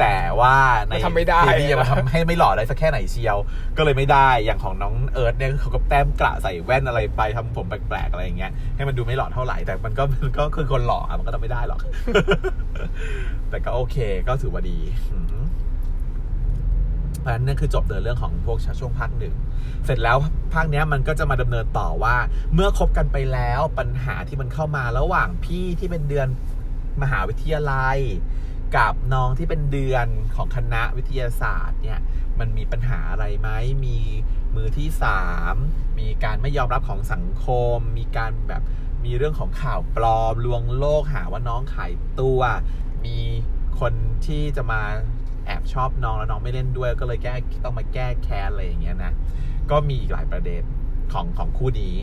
[0.01, 0.55] แต่ว่า
[0.87, 3.37] ในมันทำไม่ได้ซีรีส์มันทำให้ไม่หล่อได้สักแค่ไหนเชียว
[3.77, 11.79] ก็เลยไม่ได้อย่างของน้องเอิร์ธเนี่ยเขาก็แต้มกระใส่แว่นอะไรไปทำผมแปลกๆอะไรอย่างเงี้ยให้มันดูไม่หล่อเท่าไหร่แต่มันก็มันก็คือคนหล่ออะมันก็ทำไม่ได้หรอก
[13.49, 14.77] แต่ก็โอเคก็ถือว่าดี
[15.13, 15.45] อือหือ
[17.19, 19.35] เพราะฉะนั้นนั่นคือจบเดินเรื่องของพวกช่วงภาคหนึ่ง
[19.85, 20.17] เสร็จแล้ว
[20.53, 22.15] ภาคเนี้ยมันก็จะมาดำเนินต่อว่า
[22.53, 26.27] เมื่อคบกันไปแล้วปัญหาที่มันเข้ามาระหว่างพี่ที่เป็นเดือน
[27.01, 27.99] มหาวิทยาลัย
[28.77, 31.99] กับน้องที่เป็นเดือนของคณะวิทยาศาสตร์เนี่ย
[32.39, 33.49] มันมีปัญหาอะไรไหม
[33.85, 33.97] มี
[34.55, 35.55] มือที่สาม
[35.99, 38.63] มีการไม่ยอมรับของสังคม มีการแบบ
[39.05, 42.39] มีเรื่องของข่าวปลอมลวงโลกหาว่าน้องขายตัว
[43.05, 43.17] มี
[43.79, 43.93] คน
[44.25, 44.81] ที่จะมา
[45.45, 49.13] แอบชอบน้องแล้วน้องไม่เล่นด้วย ก็เลยแก้ต้องมาแก้แค้นอะไรอย่างเงี้ยนะ
[49.71, 50.63] ก็มีอีกหลายประเด็น
[51.13, 51.95] ของของคู่นี้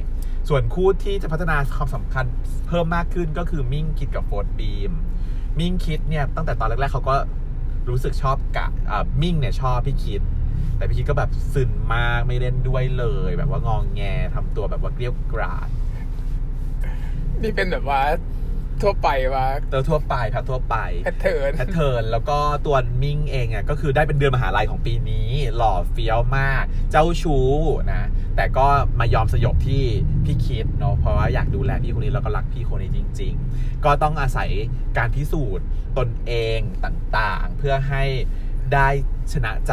[0.49, 2.25] ส่วนคู่ที่จะพัฒนาความสำคัญ
[2.69, 4.93] เพิ่มมากขึ้นก็คือมิ่งคิดกับโฟร์บีม
[5.59, 7.15] มิ่งคิดเนี่ยตั้งแต่ตอนแรกๆเขาก็
[7.89, 10.23] รู้สึกชอบกะอ่ามิ่งเนี่ยชอบพี่คิด
[10.77, 14.03] แต่พี่คิดก็แบบซึนมากไม่เล่นด้วยเลย แบบว่างองแง
[14.35, 15.69] ทำตัวแบบว่าเกลี้ยวกราด
[17.43, 18.01] นี่เป็นแบบว่า
[18.83, 27.49] ทั่วไปว่าเตอทั่วไปพับทั่วไปแพทเทิร์นแพทเทิร์นแล้วก็ตัวมิ่งเองอะก็คือได้เป็นเดือนมหาลัยของปีนี้ หล่อเฟี้ยวมาก เจ้าชู้
[27.93, 28.03] นะ
[28.37, 28.67] แต่ก็
[28.99, 29.85] มายอมสยบที่
[30.25, 34.51] พี่คิดเนาะเพราะว่าอยากดูแลพี่คนนี้แล้วก็รักพี่คนนี้จริง ๆ ก็ต้องอาศัย
[34.99, 35.67] การพิสูจน์
[35.99, 38.05] ตนเองต่างๆ เพื่อให้
[38.75, 38.89] ได้
[39.33, 39.73] ชนะใจ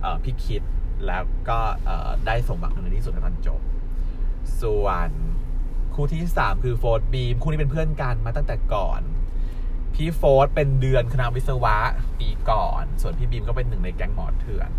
[0.00, 0.62] เอ่อพี่คิด
[1.06, 3.60] แล้วก็เอ่อได้สมหวังในที่สุดในตอนจบ
[4.62, 5.10] ส่วน
[6.00, 9.00] คู่ที่สามคือโฟร์บีมคู่นี้เป็นเพื่อนกันมาตั้งแต่ก่อน
[9.94, 11.76] พี่โฟร์เป็นเดือนคณะวิศวะ
[12.18, 14.70] ปีก่อน ส่วนพี่บีมก็เป็นหนึ่งในแก๊งหมอเถื่อน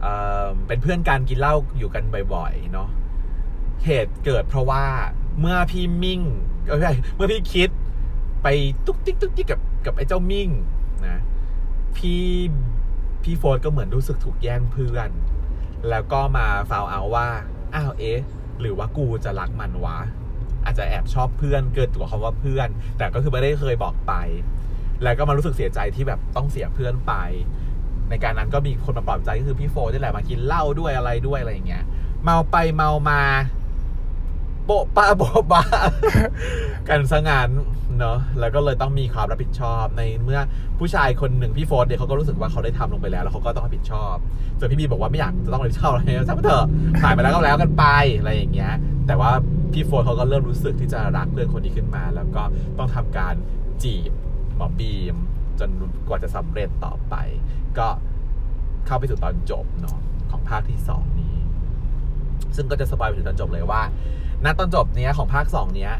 [0.00, 0.06] เอ
[0.44, 2.04] อเป็นเพื่อนกันกินเหล้าอยู่กัน
[2.34, 2.88] บ่อยๆเนาะ
[3.84, 4.84] เหตุเกิดเพราะว่า
[5.40, 6.20] เมื่อพี่มิ่ง
[6.66, 7.70] เอ้ยไม่เมื่อพี่คิด
[8.42, 8.46] ไป
[8.86, 10.48] ตุ๊กติ๊กตุ๊กติ๊กกับกับไอ้เจ้ามิ่ง
[11.06, 11.20] นะ
[11.96, 12.24] พี่
[13.22, 15.10] พี่โฟร์ก็เหมือนรู้สึกถูกแย่งเพื่อน
[15.90, 17.28] แล้วก็มาฟาวเอาว่า
[17.74, 18.20] อ้าวเอ๊ะ
[18.60, 19.98] หรือว่ากูจะรักมันวะ
[20.64, 24.12] อาจจะแอบชอบเพื่อนเกินกว่าคำว่าเพื่อน แต่ก็คือไม่ได้เคยบอกไป
[25.02, 27.14] แล้วก็มารู้สึกเสียใจที่แบบต้องเสียเพื่อนไป
[28.10, 31.84] ในการนั้นก็มีคนมาปลอบใจก็คือพี่โฟนี่แหละมากินเหล้าด้วยอะไรด้วยอะไรอย่างเงี้ย
[32.24, 33.20] เมาไปเมามา
[34.66, 35.62] โปะปะโปะปะ
[36.88, 37.48] กันซะงาน
[37.98, 40.40] เนาะแล้วก็เลยต้องมีความรับผิดชอบในเมื่อ
[40.78, 44.16] ผู้ชายคนหนึ่งพี่โฟร์เนี่ยเขาก็รู้สึกว่าเขาได้ทำลงไปแล้วแล้วเขาก็ต้องรับผิดชอบ
[44.58, 46.66] ส่วนพี่บีบอกว่าไม่อยากจะต้องรับผิดชอบอะไรช่างมันเถอะ
[47.00, 47.84] ผ่านไปแล้วก็แล้วกันไป
[48.18, 48.74] อะไรอย่างเงี้ย
[49.06, 49.30] แต่ว่า
[49.72, 52.42] พี่โฟร์เขาก็เริ่มรู้สึกที่จะรักเพื่อนคนนี้ขึ้นมา แล้วก็
[52.78, 53.34] ต้องทำการ
[53.82, 54.10] จีบ
[54.56, 55.16] หมอบีม
[55.60, 55.70] จน
[56.08, 57.14] กว่าจะสำเร็จต่อไป
[57.78, 57.88] ก็
[58.86, 59.98] เข้าไปสู่ตอนจบเนาะ
[60.30, 61.36] ของภาคที่สองนี้
[62.56, 63.82] ซึ่งก็จะ spoil ไปถึงตอนจบเลยว่า
[64.44, 65.92] ณตอนจบเนี้ยของภาคสองเนี้ย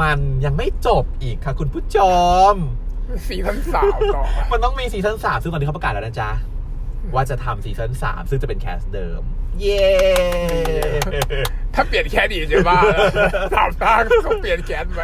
[0.00, 1.98] มันยังไม่จบอีกค่ะคุณผู้ช
[2.52, 2.54] ม
[3.28, 6.30] season สามต่อ มันต้องมี season สามซึ่งตอนนี้เขาประกาศแล้วนะจ๊ะ
[7.14, 9.22] ว่าจะทำ season สามซึ่งจะเป็น cast เดิม
[9.60, 9.86] เย้
[11.74, 13.08] ถ้าเปลี่ยน cast อีกจะบ้าแล้ว
[13.54, 15.00] สามภาคเขาเปลี่ยน cast ไป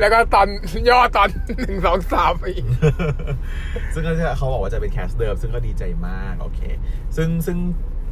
[0.00, 0.46] แล้วก็ตอน
[0.88, 2.66] ย่อตอนหนึ่งสองสามไปอีก
[3.94, 6.60] ซึ่งก็จะเขาบอกว่าจะเป็น cast เดิม ซึ่งก็ดีใจมาก โอเค
[7.16, 7.58] ซึ่งซึ่ง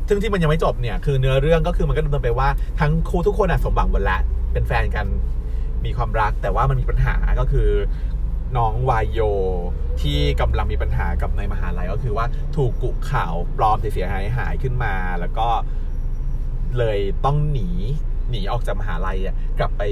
[0.09, 2.49] ซึ่งที่มันยังไม่จบเนี่ยคือเนื้อเรื่องก็คือมันก็ดำเนินไปว่า
[2.81, 4.19] ทั้งคู่ทุกคนอะสมหวังหมดละ
[4.53, 5.07] เป็นแฟนกัน
[5.85, 7.69] มีความรัก แต่ว่ามันมีปัญหาก็คือ
[8.57, 9.21] น้องวายโย
[10.01, 15.49] ที่กำลังมีปัญหากับในมหาลัยก็คือว่าถูกกุข่าวปลอมเสียหายหายขึ้นมา แล้วก็
[16.79, 17.69] เลยต้องหนี
[18.31, 19.83] หนีออกจากมหาลัยอะกลับไป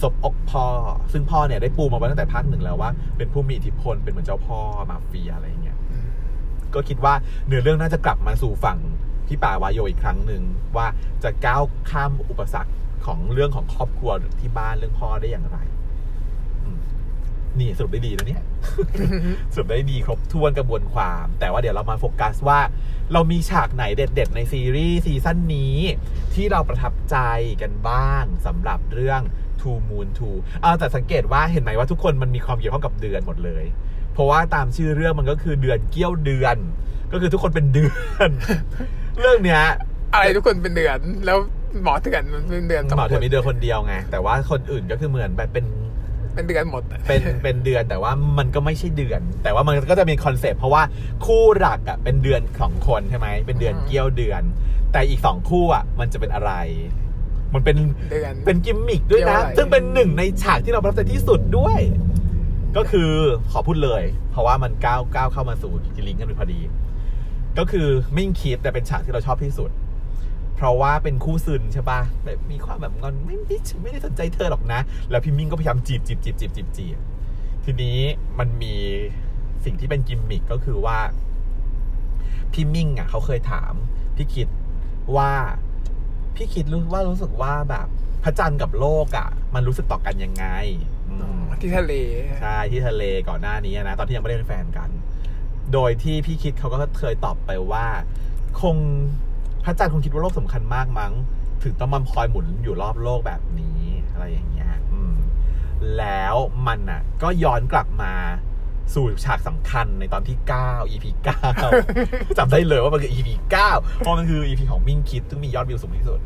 [0.00, 0.64] ซบอกพ่อ
[1.12, 4.58] ซึ่งพ่อเนี่ยได้ปูมาไว้ตั้งแต่ภาคหนึ่งแล้วว่า เป็นผู้มีอิทธิพลเป็นเหมือนเจ้าพ่อ
[4.90, 5.78] มาเฟียอะไรอย่างเงี้ย
[6.74, 7.14] ก็คิดว่า
[7.46, 8.78] เนื้อเรื่องน่าจะกลับมาสู่ฝั่ง
[9.30, 10.42] พี่ป่าวายโยอีกครั้งหนึ่ง
[10.76, 10.86] ว่า
[11.22, 12.72] จะก้าวข้ามอุปสรรค
[13.06, 15.58] ของเรื่องของครอบครัวที่บ้านเรื่องพ่อได้อย่างไร
[17.58, 18.42] นี่สรุปได้ดีนะเนี่ย
[19.52, 22.60] สรุปได้ดีครบถ้วนกระบวนความ แต่ว่าเดี๋ยวเรามาโฟกัสว่า
[23.12, 25.76] เรามีฉากไหนเด็ด ๆ ในซีรีส์ซีซั่นนี้
[26.34, 27.16] ที่เราประทับใจ
[27.62, 29.20] กันบ้างสำหรับเรื่อง
[29.60, 33.64] Two Moon Two เอาแต่สังเกตว่าเห็นไหมว่าทุกคนมันมีความเกี่ยวข้องกับเดือนหมดเลย
[34.12, 36.56] เพราะว่าตามชื่อเรื่องมันก็คือเดือนเกี้ยวเดือน
[37.12, 37.92] ก็คือทุกคนเป็นเดือ
[38.28, 38.30] น
[39.20, 39.62] เรื่องเนี้ย
[40.12, 41.38] อะไรทุกคนเป็นเดือน แล้ว
[41.82, 45.66] หมอเถื่อนมันเป็นเดือนสงหมอเธคอนมีเดือนคนเดียวไง แต่ว่าคนอื่นก็คือเหมือนแบบเป็น
[46.34, 50.82] เป็นเดือนหมดอะเป็นเป็นเดือนแต่ว่ามันก็ไม่ใช่เดือน แต่ว่ามันก็จะมีคอนเซปต์เพราะว่า
[51.24, 54.42] คู่หลักอะเป็นเดือนของคนใช่ไหมเป็นเดือนเกี้ยวเดือน
[54.92, 56.52] แต่อีกสองคู่อะมันจะเป็นอะไร
[57.54, 57.76] มันเป็น
[58.10, 61.78] เดือนเป็นกิมมิกด้วยนะเกี่ยวอะไรซึ่งเป็นหนึ่งในฉากที่เราประทับใจที่สุดด้วย
[62.76, 63.10] ก็คือ
[63.50, 66.60] ขอพูดเลย เพราะว่ามันก้าวก้าวเข้ามาสู่จิลิงก์กันพอดี
[67.58, 69.70] ก็คือมิ่งคิดแต่เป็นฉากที่เราชอบที่สุด
[70.56, 76.98] เพราะว่าเป็นคู่ซึนใช่ปะแบบมีความแบบงอนไม่ไม่ฉันไม่ได้สนใจเธอหรอกนะ แล้วพี่มิ่งก็พยายามจีบจีบจีบจีบจีบจีบ
[77.64, 77.98] ทีนี้
[78.38, 78.74] มันมี
[79.64, 80.98] สิ่งที่เป็นกิมมิกก็คือว่า
[82.52, 83.72] พี่มิ่งอะเขาเคยถาม
[84.16, 84.48] พี่คิด
[85.16, 85.30] ว่า
[86.36, 87.86] พี่คิดรู้ว่ารู้สึกว่าแบบ
[88.24, 90.44] พระจันทร์กับโลกอะ มันรู้สึกต่อกันยังไง
[91.60, 91.94] ที่ทะเล
[92.40, 94.90] ใช่ ที่ทะเลก่อนหน้านี้นะ ตอนที่ยังไม่ได้เป็นแฟนกัน
[95.72, 97.86] โดยที่พี่คิดเขาก็เคยตอบไปว่า
[98.60, 98.76] คง
[99.64, 101.12] พระจันทร์คงคิดว่าโลกสำคัญมากมั้ง
[101.62, 105.14] ถึงต้องมาคอยหมุนอยู่รอบโลกแบบนี้อะไรอย่างเงี้ยอืม
[105.98, 106.34] แล้ว
[106.66, 108.12] มันอะ ก็ย้อนกลับมา
[108.94, 111.06] สู่ฉากสำคัญในตอนที่ 9 EP
[111.68, 116.20] 9จำได้เลยว่ามันคือ EP 9เพราะมันคือ EP ของมิ่งคิดซึ่งมียอดวิวสูงที่สุด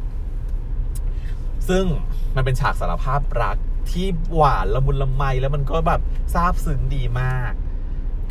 [1.68, 1.84] ซึ่ง
[2.36, 3.56] มันเป็นฉากสารภาพรัก
[3.90, 6.00] ที่หวานละมุนละไมแล้วมันก็แบบ
[6.34, 7.52] ซาบซึ้งดีมาก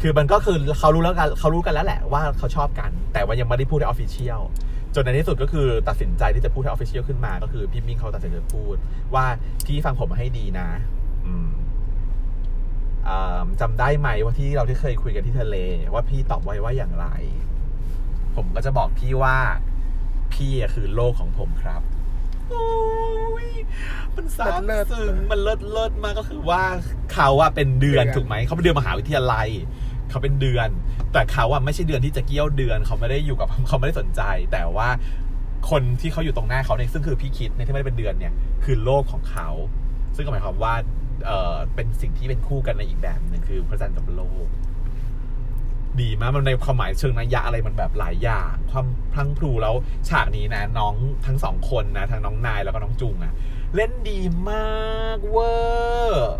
[0.05, 4.41] คือมันก็คือเขารู้แล้วกันเขารู้กันแล้วแหละว่าเขาชอบกัน แต่ว่ายังไม่ได้พูดให้ official
[4.95, 8.75] จนในที่สุดก็คือตัดสินใจที่จะพูดให้ official ขึ้นมา ก็คือพี่มิ่งเขาตัดสินใจพูด
[9.15, 9.25] ว่า
[9.65, 10.69] พี่ฟังผมมาให้ดีนะ
[11.27, 11.49] อืม
[13.07, 15.57] อ่าจำได้ไหมว่าที่เราที่เคยคุยกันที่ทะเล
[15.93, 17.07] ว่าพี่ตอบไว้ว่าอย่างไร
[18.35, 19.37] ผมก็จะบอกพี่ว่า
[20.33, 21.81] พี่อะคือโลกของผมครับ
[22.49, 22.65] โอ้
[23.45, 23.47] ย
[24.15, 26.63] มันซาบเลิศซึ้งมันเลิศเลิศมากก็คือว่า
[27.13, 29.49] เขาอะเป็นเดือนเดือนถูกไหมเขาเป็นเดือนมหาวิทยาลัย
[30.13, 30.69] เขาเป็นเดือน
[31.13, 34.21] แต่เขาอะไม่ใช่เดือนที่จะเกี้ยวเดือน เขาไม่ได้อยู่กับเขาไม่ได้สนใจ
[34.51, 34.87] แต่ว่า
[35.69, 39.49] คนที่เขาอยู่ตรงหน้าเขาเนี่ยซึ่งคือพี่คิดเนี่ยที่ไม่ได้เป็นเดือนเนี่ยคือโลกของเขา
[40.15, 40.73] ซึ่งก็หมายความว่า
[41.25, 44.47] เออเป็นสิ่งที่เป็นคู่กันในอีกแบบหนึ่งคือพระจันทร์กับโลก
[46.01, 49.75] ดีมากมันในความหมายเชิงนัยยะอะไรมันแบบหลายอย่าง ความพลังพลูแล้ว
[50.09, 50.93] ฉากนี้นะ น้อง
[51.25, 53.33] ทั้งสองคนนะทั้งน้องนายแล้วก็น้องจุงอะ
[53.75, 55.53] เล่นดีมากเวอ
[56.09, 56.33] ร์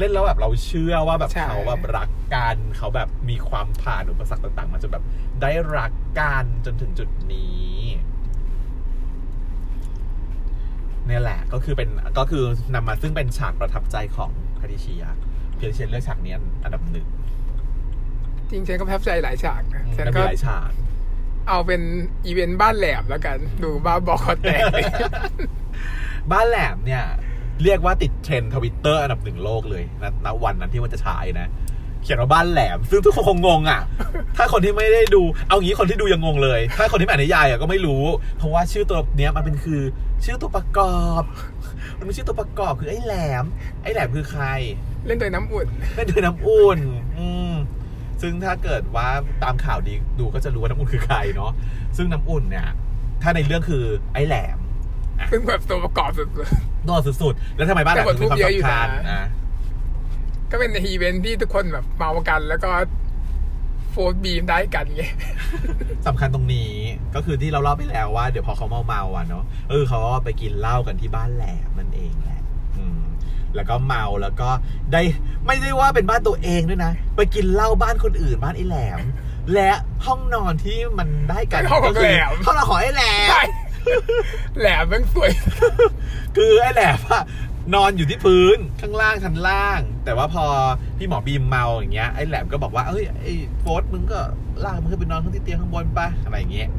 [0.00, 5.04] เล่นแล้วแบบเราเชื่อว่าแบบใช่ เขาแบบรักกันเขาแบบมีความผ่านอุปสรรคต่าง ๆ มาจนแบบ
[5.42, 7.76] ได้รักกันจนถึงจุดนี้
[11.06, 15.04] เนี่ยแหละก็คือเป็นก็คือนำมาซึ่งเป็นฉากประทับใจของคาดิเชีย
[15.56, 16.32] เพียรเชียนเลือกฉากนี้
[16.64, 17.06] อันดับหนึ่ง
[18.50, 20.70] จริงฉันก็ประทับใจหลายฉากนะฉันมันก็มีหลายฉาก
[21.48, 21.82] เอาเป็น
[22.26, 24.84] อีเวนต์บ้านแหลมแล้วกัน ดูบ้าบอคอแตกเลย
[26.32, 27.04] บ้านแหลมเนี่ย
[27.62, 31.48] เรียกว่าติด trend Twitter อันดับหนึ่งโลกเลยนะณวันนั้นที่มันจะฉายนะ
[32.02, 33.80] เขียนว่าบ้านแหลม ซึ่งทุกคนคงงงอะ
[34.36, 38.04] ถ้าคนที่ไม่ได้ดู เอางี้คนที่ดูยังงงเลย ถ้าคนที่ไม่อ่านนิยายอะก็ไม่รู้
[38.36, 39.82] เพราะว่าชื่อตัวเนี้ยมันเป็นคือ
[40.24, 41.22] ชื่อตัวประกอบ
[41.98, 43.44] มันเป็นชื่อตัวประกอบคือไอ้แหลม
[43.82, 44.44] ไอ้แหลมคือใคร
[45.06, 46.78] เล่นโดยน้ำอุ่นนั่นคือน้ำอุ่น
[47.18, 47.54] อืม
[48.22, 49.08] ซึ่งถ้าเกิดว่า
[49.42, 51.52] ตามข่าวดีดูก็จะรู้ว่าน้ำอุ่นคือใครเนาะ
[51.96, 52.68] ซึ่งน้ำอุ่นเนี่ย
[53.22, 54.58] ถ้าในเรื่องคือไอ้แหลม
[55.30, 56.28] ซึ่งแบบตัวประกอบสุด
[56.88, 62.70] นอนสุดๆ แล้วทำไมบ้านหลังถึงมีความแต่บทพูดเยอะอยู่สำคัญนะนะๆ ก็เป็นในอีเวนต์ที่ทุกคนแบบเมากันแล้วก็
[63.90, 65.02] โฟร์บีมได้กันไง
[66.06, 66.70] สำคัญตรงนี้
[67.14, 72.40] ก็คือที่เราเล่าไปแล้วว่าเดี๋ยวพอเขาเมาเมาๆอะเนาะเออเขาก็ไปกินเหล้ากันที่บ้านแหลมนั่นเองแหละ
[72.78, 73.00] อืม
[73.54, 74.48] แล้วก็เมาแล้วก็
[74.92, 75.02] ได้
[75.46, 79.00] ไม่ได้ว่าเป็นบ้านตัวเองด้วยนะ ไปกินเหล้าบ้านคนอื่นบ้านไอ้แหลม
[79.54, 79.70] และ
[80.06, 83.42] ห้องนอนที่มันได้กันห้องของก็คืแหลมห้องนอนของไอ้แหลม ใช่
[84.58, 85.30] แหลมแม่งสวย
[86.36, 87.22] คือไอ้แหลมอะ
[87.74, 90.44] นอนอยู่ที่พื้นข้างล่างชั้นล่าง แต่ว่าพอ
[90.98, 94.18] พี่หมอบีมเมาอย่างเงี้ยไอ้แหลมก็บอกว่าเอ้ยไอ้โฟสมึงก็
[94.64, 96.70] ลากมึงขึ้นไปนอนข้างที่เตียงข้างบนไปอะไรอย่างเงี้ย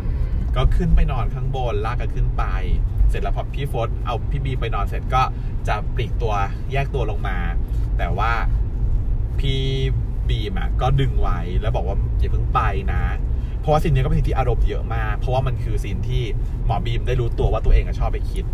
[0.56, 2.44] ก็ขึ้นไปนอนข้างบนลากกันขึ้นไป
[3.10, 5.24] เสร็จแล้วพอพี่โฟร์ทเอาพี่บีมไปนอนเสร็จก็
[5.68, 6.34] จะปลีกตัว
[6.72, 7.38] แยกตัวลงมา
[7.98, 8.32] แต่ว่า
[9.40, 9.62] พี่
[10.30, 12.62] บีมอะก็ดึงไว้แล้วบอกว่าอย่าเพิ่งไป
[12.94, 13.02] นะ
[13.62, 16.24] เพราะว่า scene นี้ก็เป็น scene ที่อารมณ์เยอะมาก เพราะว่ามันคือ scene ที่
[16.66, 18.46] หมอบีมได้รู้ตัวว่าตัวเองชอบไปคิด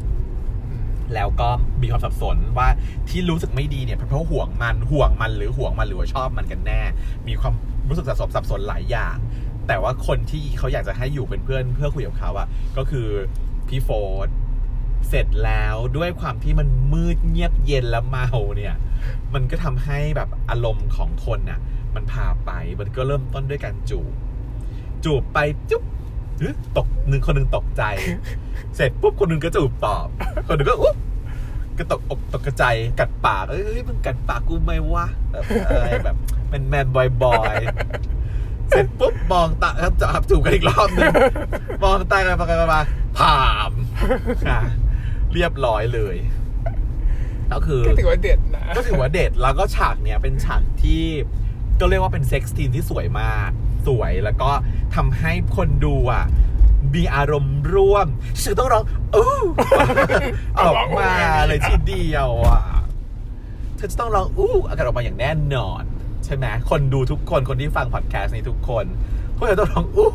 [1.13, 1.49] แล้วก็
[1.81, 2.67] มีความสับสนว่า
[3.09, 6.81] ที่รู้สึกไม่ดีเนี่ยเพราะห่วงมันห่วงมันหรือห่วงมันหรือว่าชอบมันกันแน่
[7.27, 7.53] มีความ
[7.89, 9.15] รู้สึกสับสนสับสนหลายอย่าง
[9.67, 13.07] แต่ว่าคนที่เขาอยากจะให้อยู่เป็นเพื่อนเพื่อคุยกับเขาอะก็คือ
[13.67, 14.25] พี่โฟร์
[15.09, 18.75] เสร็จแล้วด้วยความที่มันมืดเงียบเย็นแล้วเมาเนี่ย
[19.33, 21.59] มันก็ทำให้แบบอารมณ์ของคนน่ะ
[21.95, 24.13] มันพาไปมันก็เริ่มต้นด้วยการจูบ
[25.05, 25.83] จูบไปจุ๊บ
[26.39, 27.83] หรือตกหนึ่งคนหนึ่งตกใจ
[28.75, 30.07] เสร็จปุ๊บคนหนึ่งก็จูบตอบ
[30.47, 30.95] คนหนึ่งก็อุ๊บ
[31.77, 36.15] ก็ตกอกตกกระใจายกัดปาก เอ้ยมึงกัดปากกูไหมวะแบบอะไรแบบ
[36.47, 37.55] man man boy boy
[38.69, 41.07] เสร็จปุ๊บมองตาครับจับจูบกันอีกรอบหนึง
[41.83, 42.81] มองตากันไปกันมา
[43.17, 43.71] ผ่าม
[44.47, 44.59] ค่ะ
[45.33, 46.15] เรียบร้อยเลย
[47.51, 51.03] ก็คือก็ถือว่าเด็ดนะก็ถือว่าเด็ดแล้วก็ฉากเนี้ยเป็นฉากที่
[51.79, 53.51] ก็เรียกว่าเป็น sex scene ที่สวยมาก
[53.87, 54.49] สวย แล้วก็
[54.95, 56.25] ทำให้คนดูอะ
[56.95, 58.07] มีอารมณ์ร่วม
[58.41, 58.83] ชื่อต้องร้อง
[59.15, 59.33] อู้
[60.59, 61.11] ออกมา
[61.47, 62.61] เลยทีเดียวอะ
[63.75, 65.83] เธอจะต้องร้องอู้อากาศออกมาอย่างแน่นอน
[66.25, 68.85] ใช่ไหมคนดูทุกคนคนที่ฟังพอดแคสต์นี้ทุกคน
[69.35, 70.11] พวกเธอต้องร้องอู้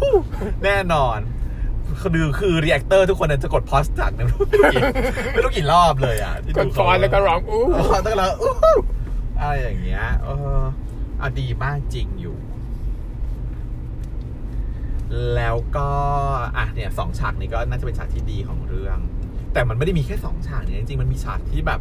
[0.64, 1.18] แน่นอน
[2.00, 4.82] คือคือรีแอคเตอร์ทุกคนจะกดพอสจากไม่รู้กี่
[5.32, 8.52] ไม่รู้กี่รอบเลยอะที่กดูดเขาฟอนต์แล้วก็ร้องอู้เออต้องแล้วอู้
[9.40, 10.60] อะไรอย่างเงี้ยเออ
[11.20, 12.36] อะดีมากจริงอยู่
[15.36, 15.88] แล้วก็
[16.56, 18.98] อะเนี่ยสองฉากนี้ก็น่าจะเป็นฉากที่ดีของเรื่อง
[19.52, 21.80] แต่มันไม่ได้มีแค่สองฉากเนี่ยจริงๆมันมีฉากที่แบบ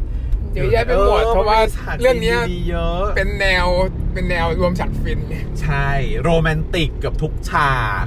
[0.54, 3.66] เยอะแยะไปหมดออเพราะว่ามันมีฉากเรื่องเนี้ยดีๆเยอะเป็นแนว
[4.14, 5.88] เป็นแนวรวมฉากฟินไงใช่
[6.22, 8.06] โรแมนติกกับทุกฉาก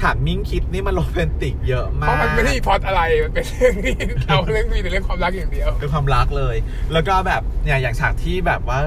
[0.00, 3.94] ฉากมิ้งคิดนี่มันโรแมนติกเยอะมากเพราะมันไม่ได้มีพล็อตอะไรมันเป็นเรื่องที่
[4.26, 6.56] เราเรื่องมีแต่เรื่องความรักอย่างเดียวเป็นความรักเลย
[6.92, 8.80] แล้วก็แบบเนี่ยอย่างฉากที่แบบว่า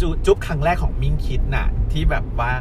[0.00, 2.52] จุ๊บครั้งแรกของมิ้งคิดน่ะ ที่แบบว่า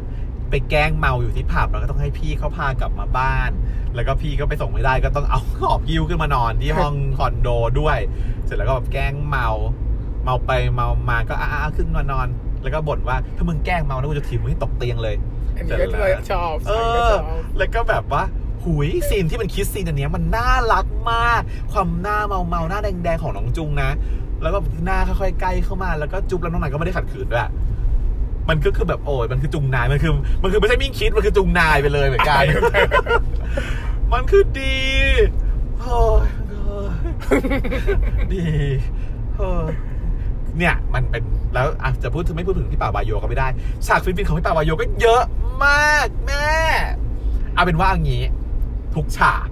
[0.52, 3.52] ไปแกล้งเมาอยู่ที่ผับแล้วก็ต้องให้พี่เขาพากลับมาบ้าน
[3.96, 7.98] แล้วก็พี่ก็ไปส่งไม่ได้ก็ต้องเอาหอบยิ้วขึ้นมานอนที่ห้องคอนโดด้วย
[8.46, 9.50] เสร็จแล้วก็แบบแกล้งเมา
[10.24, 12.28] เมาไปเมามาก็อ้าๆขึ้นมานอน
[12.64, 15.16] แล้วก็บ่นว่าถ้ามึงแกล้งเมานะกูจะถีบมึงให้ตกเตียงเลย
[15.56, 17.24] อันนี้ก็เลยชอบเอฉันก็อชอบ
[17.58, 18.24] แล้วก็แบบว่า
[18.64, 23.90] หุยซีนที่มันคิดซีนอันเนี้ยมันน่ารักมาก ความหน้าเมาเมาๆหน้าแดงๆของน้องจุงนะ
[24.42, 27.48] แล้วก็หน้าค่อยๆใกล้เข้ามาแล้วก็จุ๊บแล้วน้องนายก็ไม่ได้ขัดขืนด้วย
[28.52, 30.12] มันก็คือแบบโอ้ยมันคือจุงนายมันคือ
[30.44, 32.44] มันคือไม่ใช่มิ่งคิดมันคือจุงนายไปเลยเหมือนกัน
[34.14, 34.82] มันคือดี
[35.80, 36.90] โอ้ยโอ้ย
[38.34, 38.48] ดี
[39.38, 39.64] เออ
[40.58, 43.48] เนี่ยมันเป็นแล้วอะจะพูดถึงไม่พูดถึงพี่ป่าวายโยก็ไม่ได้
[43.88, 45.24] ฉากฟินๆของพี่ป่าวายโยก็เยอะ
[45.66, 46.52] มากแม่
[47.54, 48.24] เอาเป็นว่าอย่างนี้
[48.96, 49.48] ทุกฉาก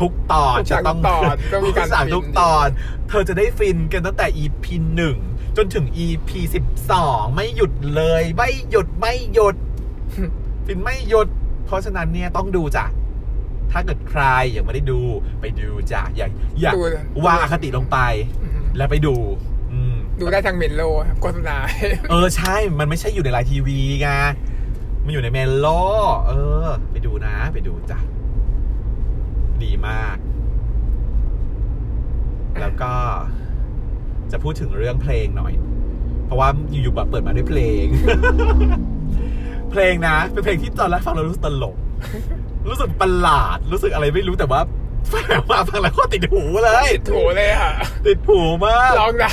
[0.00, 2.66] ทุกตอนทุกฉากจะต้องทุกตอนต้องมีการทุฉากฟินทุกตอน
[3.08, 4.64] เธอจะได้ฟินกันตั้งแต่ EP
[4.96, 5.16] หนึ่ง
[5.58, 9.56] จนถึง EP สิบสองไม่หยุดเลย ไม่หยุดไม่หยุด
[10.66, 11.28] ฟินไม่หยุด
[11.66, 12.84] เพราะฉะนั้นเนี่ยต้องดูจ้ะ
[13.72, 14.22] ถ้าเกิดใคร
[14.56, 15.00] ยังไม่ได้ดู
[15.40, 16.28] ไปดูจ้ะอย่า
[16.60, 16.80] อย่าดู
[17.26, 17.98] วางอคติลงไป
[18.42, 19.14] อืมแล้วไปดู
[19.72, 21.56] อืม ดูได้ทางเมลโลครับโฆษณา
[22.10, 24.08] เออ ใช่ มันไม่ใช่อยู่ในไลน์ทีวีไง
[25.04, 25.66] มันอยู่ในเมลโล
[26.26, 26.32] เอ
[26.64, 27.98] อ ไปดูนะ ไปดูจ้ะ
[29.64, 30.16] ดีมาก
[32.60, 32.92] แล้วก็
[34.32, 35.52] จะพูดถึงเรื่องเพลงหน่อย
[36.26, 37.84] เพราะว่าอยู่ๆแบบเปิดมาด้วยเพลง
[39.70, 41.76] เพลงนะ เป็นเพลงที่ตอนแรกฟังแล้วรู้สึกตลก
[42.68, 44.60] รู้สึกประหลาด รู้สึกอะไรไม่รู้แต่ว่า
[45.12, 47.72] ฟังมาฟังแล้วก็ติดหูเลยโถเลยอะ
[48.06, 49.32] ติดหูมากร้องได้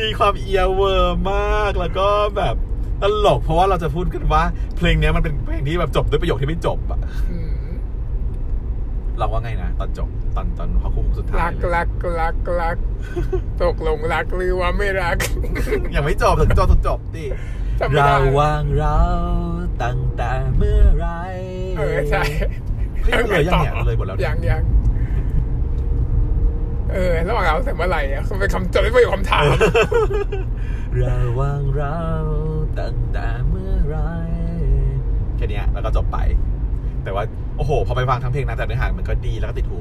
[0.00, 2.54] มีความเอียเวอร์มากแล้วก็แบบ
[3.02, 4.42] ตลกเพราะว่าเราจะพูดกันว่า
[4.76, 7.41] เพลงเนี้ยมันเป็นเพลงที่แบบจบด้วยประโยคที่ไม่จบอะอืม
[9.18, 11.88] เราว่าไงนะ ตอนจบตอนตอนพอคุ้มสุดท้ารัยกเลยรัก
[12.20, 12.76] รักรัก
[13.62, 15.16] ตกลงรักหรือว่าไม่รัก
[15.94, 17.24] ยังไม่จบถึงจบถึงจบดิ
[17.80, 18.98] จำไม่ได้ เราวางเรา
[19.82, 21.06] ตั้งแต่เมื่อไหร
[21.78, 22.22] เออใช่
[23.02, 24.62] เฮ้ยเลยยังเนี่ยเลยหมดแล้วเนี่ยยังยัง
[26.92, 29.44] เออระหว่างเราแต่เมื่อไหร่อะคือเป็นคำจดไม่เป็นคำถาม
[31.02, 31.98] ระหว่างเรา
[32.78, 33.96] ตั้งแต่เมื่อไหร
[35.38, 36.18] ค่เนี้ยแล้วก็จบไป
[37.04, 37.24] แต่ว่า
[37.56, 39.80] โอ้โห พอไปฟังทั้งเพลงนะแต่เนื้อหามันก็ดีแล้วก็ติดหู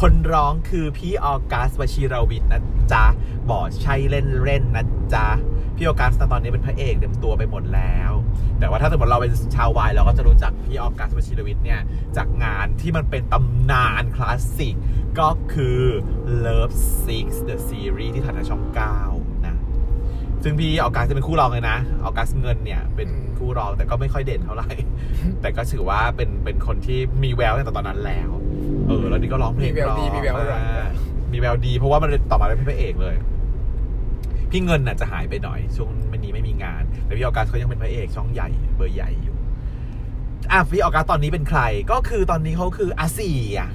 [0.00, 3.04] คนร้องคือพี่ออกัสวชิรวิทย์นะจ๊ะ
[3.50, 5.28] บอกใช่เล่นเล่นนะจ๊ะ
[5.76, 8.12] พี่ออกัสตอนนี้เป็นพระเอกเต็มตัวไปหมดแล้ว
[8.58, 11.80] แต่ว่าถ้าสมมติเราเป็นชาววายเราก็จะรู้จักพี่ออกัสวชิรวิทย์เนี่ย
[12.16, 14.74] จากงานที่มันเป็นตำนานคลาสสิก
[15.18, 15.80] ก็คือ
[16.44, 19.21] Love Six The Series ที่ถ่ายทางช่อง9
[20.44, 24.70] ซึ่งพี่ออกัสจะเป็นคู่รองเลยนะออกัสเงินเนี่ย เป็นคู่รองแต่ก็ไม่ค่อยเด่นเท่าไหร่
[25.40, 28.30] แต่ก็ถือว่าเป็นเป็นคนที่มีแววตั้งแต่ตอนนั้นแล้ว
[28.86, 30.86] เออแล้วนี่ก็ร้องเพลงมีแววดีเพราะมีแววหวานอ่า
[31.32, 33.14] มีแววดี เพราะว่ามันต่อมาเป็นพระเอกเลย
[34.50, 39.36] พี่เงินน่ะจะหายไปหน่อย ช่วงมันนี้ไม่มีงาน แต่พี่ออกัสเขายังเป็นพระเอกช่องใหญ่เบอร์ใหญ่อยู่
[40.52, 43.70] อะพี่ออกัสตอนนี้เป็นใคร ก็คือตอนนี้เขาคืออาสี่อะ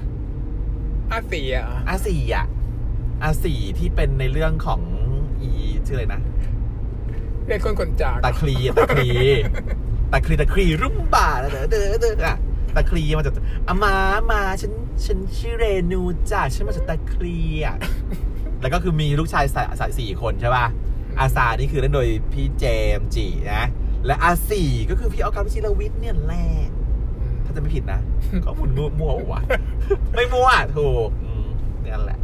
[1.12, 1.52] อาเสีย
[1.88, 2.46] อาสี่อะ
[3.22, 4.80] อาสี่ที่เป็นในเรื่องของ
[5.40, 5.50] อี
[5.86, 6.22] ชื่ออะไรนะ
[7.48, 9.08] เรียกคนคนจากตะคลีอะตะคลี
[10.12, 12.36] ตะคลีตะคลีรุ่มบ่าเด้อเด้อเด้ออะ
[12.76, 13.34] ตะคลีมาจาก
[13.68, 13.94] อามา
[14.30, 14.72] มาฉัน
[15.06, 17.76] ฉันชื่อเรนูจ้ะฉันมาจากตะคลีอะ
[18.60, 20.66] แล้วก็คือมีลูกชายสายสายสี่คนใช่ป่ะ
[21.18, 22.64] อาซานี่คือเล่นโดยพี่เจ
[22.98, 23.64] มส์จีนะ
[24.06, 26.46] และอาสี่ก็คือพี่ออกัสวชิรวิทย์เนี่ยแหละ
[27.44, 28.00] ถ้าจะไม่ผิดนะ
[28.44, 29.42] ข้อมูลมั่วมั่วๆวะ
[30.16, 31.46] ไม่มั่วถูกอืม
[31.82, 32.18] เนี่ยแหละ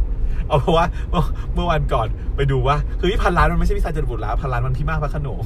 [0.47, 1.21] เอาเพราะว่าเมื่อ
[1.53, 5.43] เมื่อวันก่อนไปดูว่า คือพี่พันล้านมันไม่ใช่พี่สายจรบุตรแล้วพันล้านมันพี่มากพระโขนง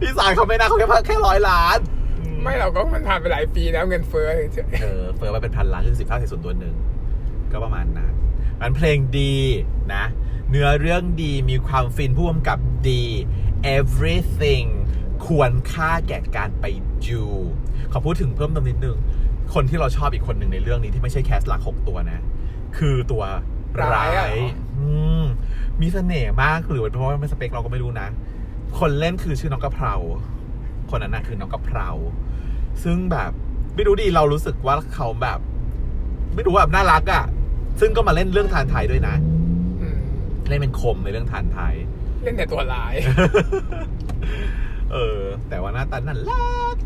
[0.00, 1.78] พี่สายเขาไม่น่าเขาแค่แค่ร้อยล้าน
[2.42, 6.74] ไม่เราก็มันผ่านไปหลายปีแล้วเงินเฟ้อเฉยเออเฟิร์มมาเป็นพันล้านคือสิบเท่าในส่วนตัวหนึ่ง
[7.52, 8.12] ก็ประมาณนั้น
[8.60, 9.34] มันเพลงดี
[9.94, 10.04] นะ
[10.50, 13.02] เนื้อเรื่องดีมีความฟินพ่วงกับดี
[13.76, 14.68] everything
[15.26, 16.66] ควรค่าแก่การไป
[17.08, 17.24] ดู
[17.92, 18.96] ขอพูดถึงเพิ่มเติมนิดนึง
[19.54, 22.20] คนที่เราชอบอีกคนหนึ่งในเรื่องนี้ที่ไม่ใช่แคสหลักหกตัวนะ
[22.78, 23.24] คือตัว
[23.80, 24.32] ร้าย
[24.78, 24.88] อื
[25.22, 25.24] ม
[25.80, 28.08] มีเสน่ห์มากหรือเป็นเพราะว่าไม่สเปคเราก็ไม่รู้นะ
[28.78, 29.94] คนเล่นคือชื่อน้องกะเพรา
[30.90, 31.88] คนนั้นนะคือน้องกะเพรา
[32.84, 33.30] ซึ่งแบบ
[33.74, 35.38] ไม่รู้ดีเรารู้สึกว่าเขาแบบ
[36.34, 37.24] ไม่รู้แบบน่ารักอะ่ะ
[37.80, 39.98] ซึ่งก็มาเล่นเรื่องทานไทยด้วยนะๆอืม
[40.48, 41.74] เล่นเป็นคมในเรื่องทานไทย
[42.22, 42.94] เล่นแต่ตัวร้าย
[44.92, 46.76] เออ แต่ว่าหน้าตาน่ารัก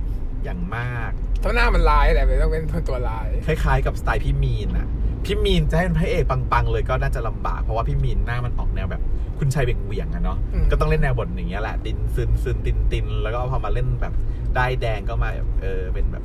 [0.44, 4.88] อย่างมากเท่าหน้ามันร้ายแหละเลยต้องเป็นตัวร้าย คล้ายๆ กับสไตล์พี่มีนอะ
[5.24, 9.02] พี่มีนจะให้เป็นพระเอกปังๆ เลยก็น่าจะลำบาก เพราะว่าพี่มีนหน้ามันออกแนวแบบ
[9.38, 14.14] คุณชายเบี่ยงเวียงๆอะเนาะอืมก็ต้องเล่นแนวบทอย่างเงี้ยแหละตินซึนซึนตินตินแล้วก็พอมาเล่นแบบ
[14.54, 16.24] ได้ายแดงก็มาแบบเออเป็นแบบ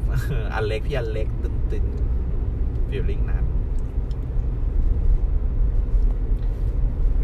[0.53, 1.85] อันเล็กพี่อันเล็กตินติน
[2.89, 3.45] feeling นั้น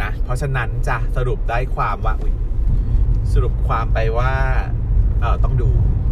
[0.02, 2.34] นะเพราะฉะนั้นจะสรุปได้ความว่าอุ๊ย
[3.34, 4.32] สรุปความไปว่า
[5.22, 5.70] เออต้องดู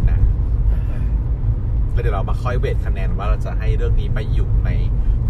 [0.09, 0.19] นะ
[1.91, 4.69] แล้วเดี๋ยวเรามาค่อย weight คะแนนว่าเราจะให้เรื่องนี้ไปอยู่ใน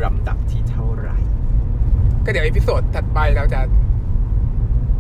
[0.04, 1.18] ลำดับที่เท่าไหร่
[2.26, 3.62] ก็เดี๋ยว episode ถัดไปเราจะ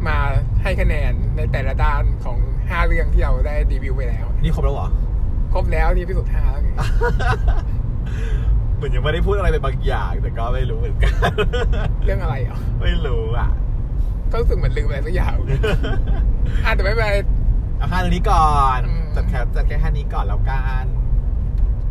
[0.08, 0.18] มา
[0.62, 2.38] ให้คะแนนในแต่ละด้านของ
[2.70, 4.90] ห้าเรื่องที่เราได้รีวิวไปแล้ว นี่ครบแล้วเหรอ
[5.54, 6.70] ครบแล้วนี่ episode ห้าแล้วไง
[8.76, 11.14] เหมือนยังไม่ได้พูดอะไรไปบางอย่าง แต่ก็ไม่รู้เหมือนกัน
[12.06, 13.50] เรื่องอะไรอะไม่รู้อะ
[14.32, 15.34] ก็รู้สึกเหมือนลืมอะไรสักอย่าง
[16.66, 17.12] อะแต่ไม่เป็นไร
[17.78, 20.86] เอาแค่เรื่องนี้ก่อนอืมจัดแค่จัดแค่แค่นี้ก่อนแล้วกัน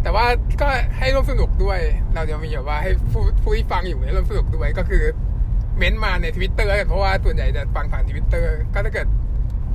[0.03, 0.27] แต่ว่า
[0.61, 1.79] ก็ให้ร่วมสนุกด้วย
[2.15, 5.05] เราจะมีแบบว่าให้ผู้ผู้ที่ฟังอยู่เนี่ยร่วมสนุกด้วยก็คือ
[5.79, 9.07] เม้นต์มาในทวิตเตอร์กันเพราะว่าส่วนใหญ่จะฟังผ่านทวิตเตอร์ก็ถ้าเกิด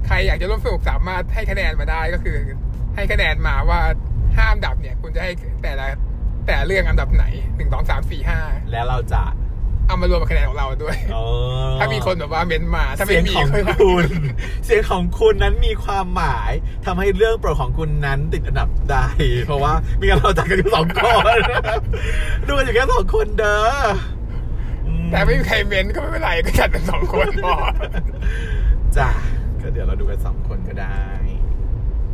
[0.07, 2.37] ใครอยากจะร่วมสนุกสามารถให้คะแนนมาได้ก็คือ
[2.95, 3.81] ให้คะแนนมาว่า
[4.35, 5.31] ห้าอันดับเนี่ย คุณจะให้
[5.63, 5.87] แต่ละ
[6.47, 8.39] แต่เรื่องอันดับไหนหนึ่งสองสามสี่ห้า
[8.71, 9.21] แล้วเราจะ
[9.87, 11.17] เอามารวมกับคะแนนของเราด้วยเอ
[11.73, 14.05] อถ้ามีคนแบบว่าเม้นต์มา ถ้าเสีไม่ยงมีของก็คุณ
[14.65, 16.51] เสียงของคุณนั้นมีความหมาย
[16.85, 19.07] ทำให้เรื่องโปรดของคุณนั้นติดอันดับได้
[19.45, 21.03] เพราะว่ามีกันเราจัดกันอยู่สองค
[21.37, 21.41] น
[22.47, 23.59] ดูกันอยู่แค่สองคนเด้อ
[24.87, 27.55] อืมแต่ไม่มีใครเม้นต์ก็ไม่เป็นไรก็จัดเป็นสองคนพอ
[28.97, 29.09] จ้ะ
[29.61, 31.01] ก็เดี๋ยวเราดูกันสองคนก็ได้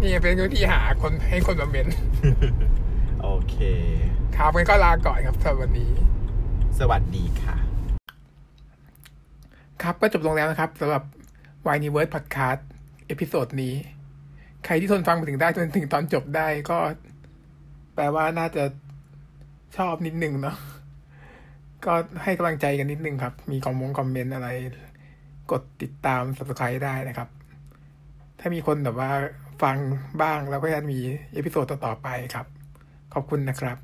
[0.02, 1.96] นี่เป็นวิธีหาคนให้คนมาเม้นต์
[3.24, 3.56] โอเค
[4.36, 5.92] ครับงั้นก็ลาก่อนครับสำหรับวันนี้
[6.80, 7.56] สวัสดีค่ะ
[9.84, 11.04] ครับก็จบลงแล้วนะครับสำหรับ
[11.68, 12.62] w i n e w o r d Podcast
[13.08, 13.74] episode นี้
[14.66, 16.78] ใครที่ทนฟังมาถึงได้จนถึงตอนจบได้ก็
[17.96, 18.64] แปลว่าน่าจะ
[19.78, 20.58] ชอบนิดนึงเนาะ
[21.86, 21.94] ก็
[22.24, 24.50] ให้กำลังใจกันนิดนึงครับ มีคอมมงคอมเมนต์อะไร
[25.52, 27.30] กดติดตาม subscribe ได้นะครับ
[28.40, 29.12] ถ้ามีคนแบบว่า
[29.64, 29.78] ฟัง
[30.22, 31.00] บ้างแล้วก็จะมี
[31.34, 32.46] episode ต่อๆไปครับ
[33.14, 33.78] ขอบคุณนะครับ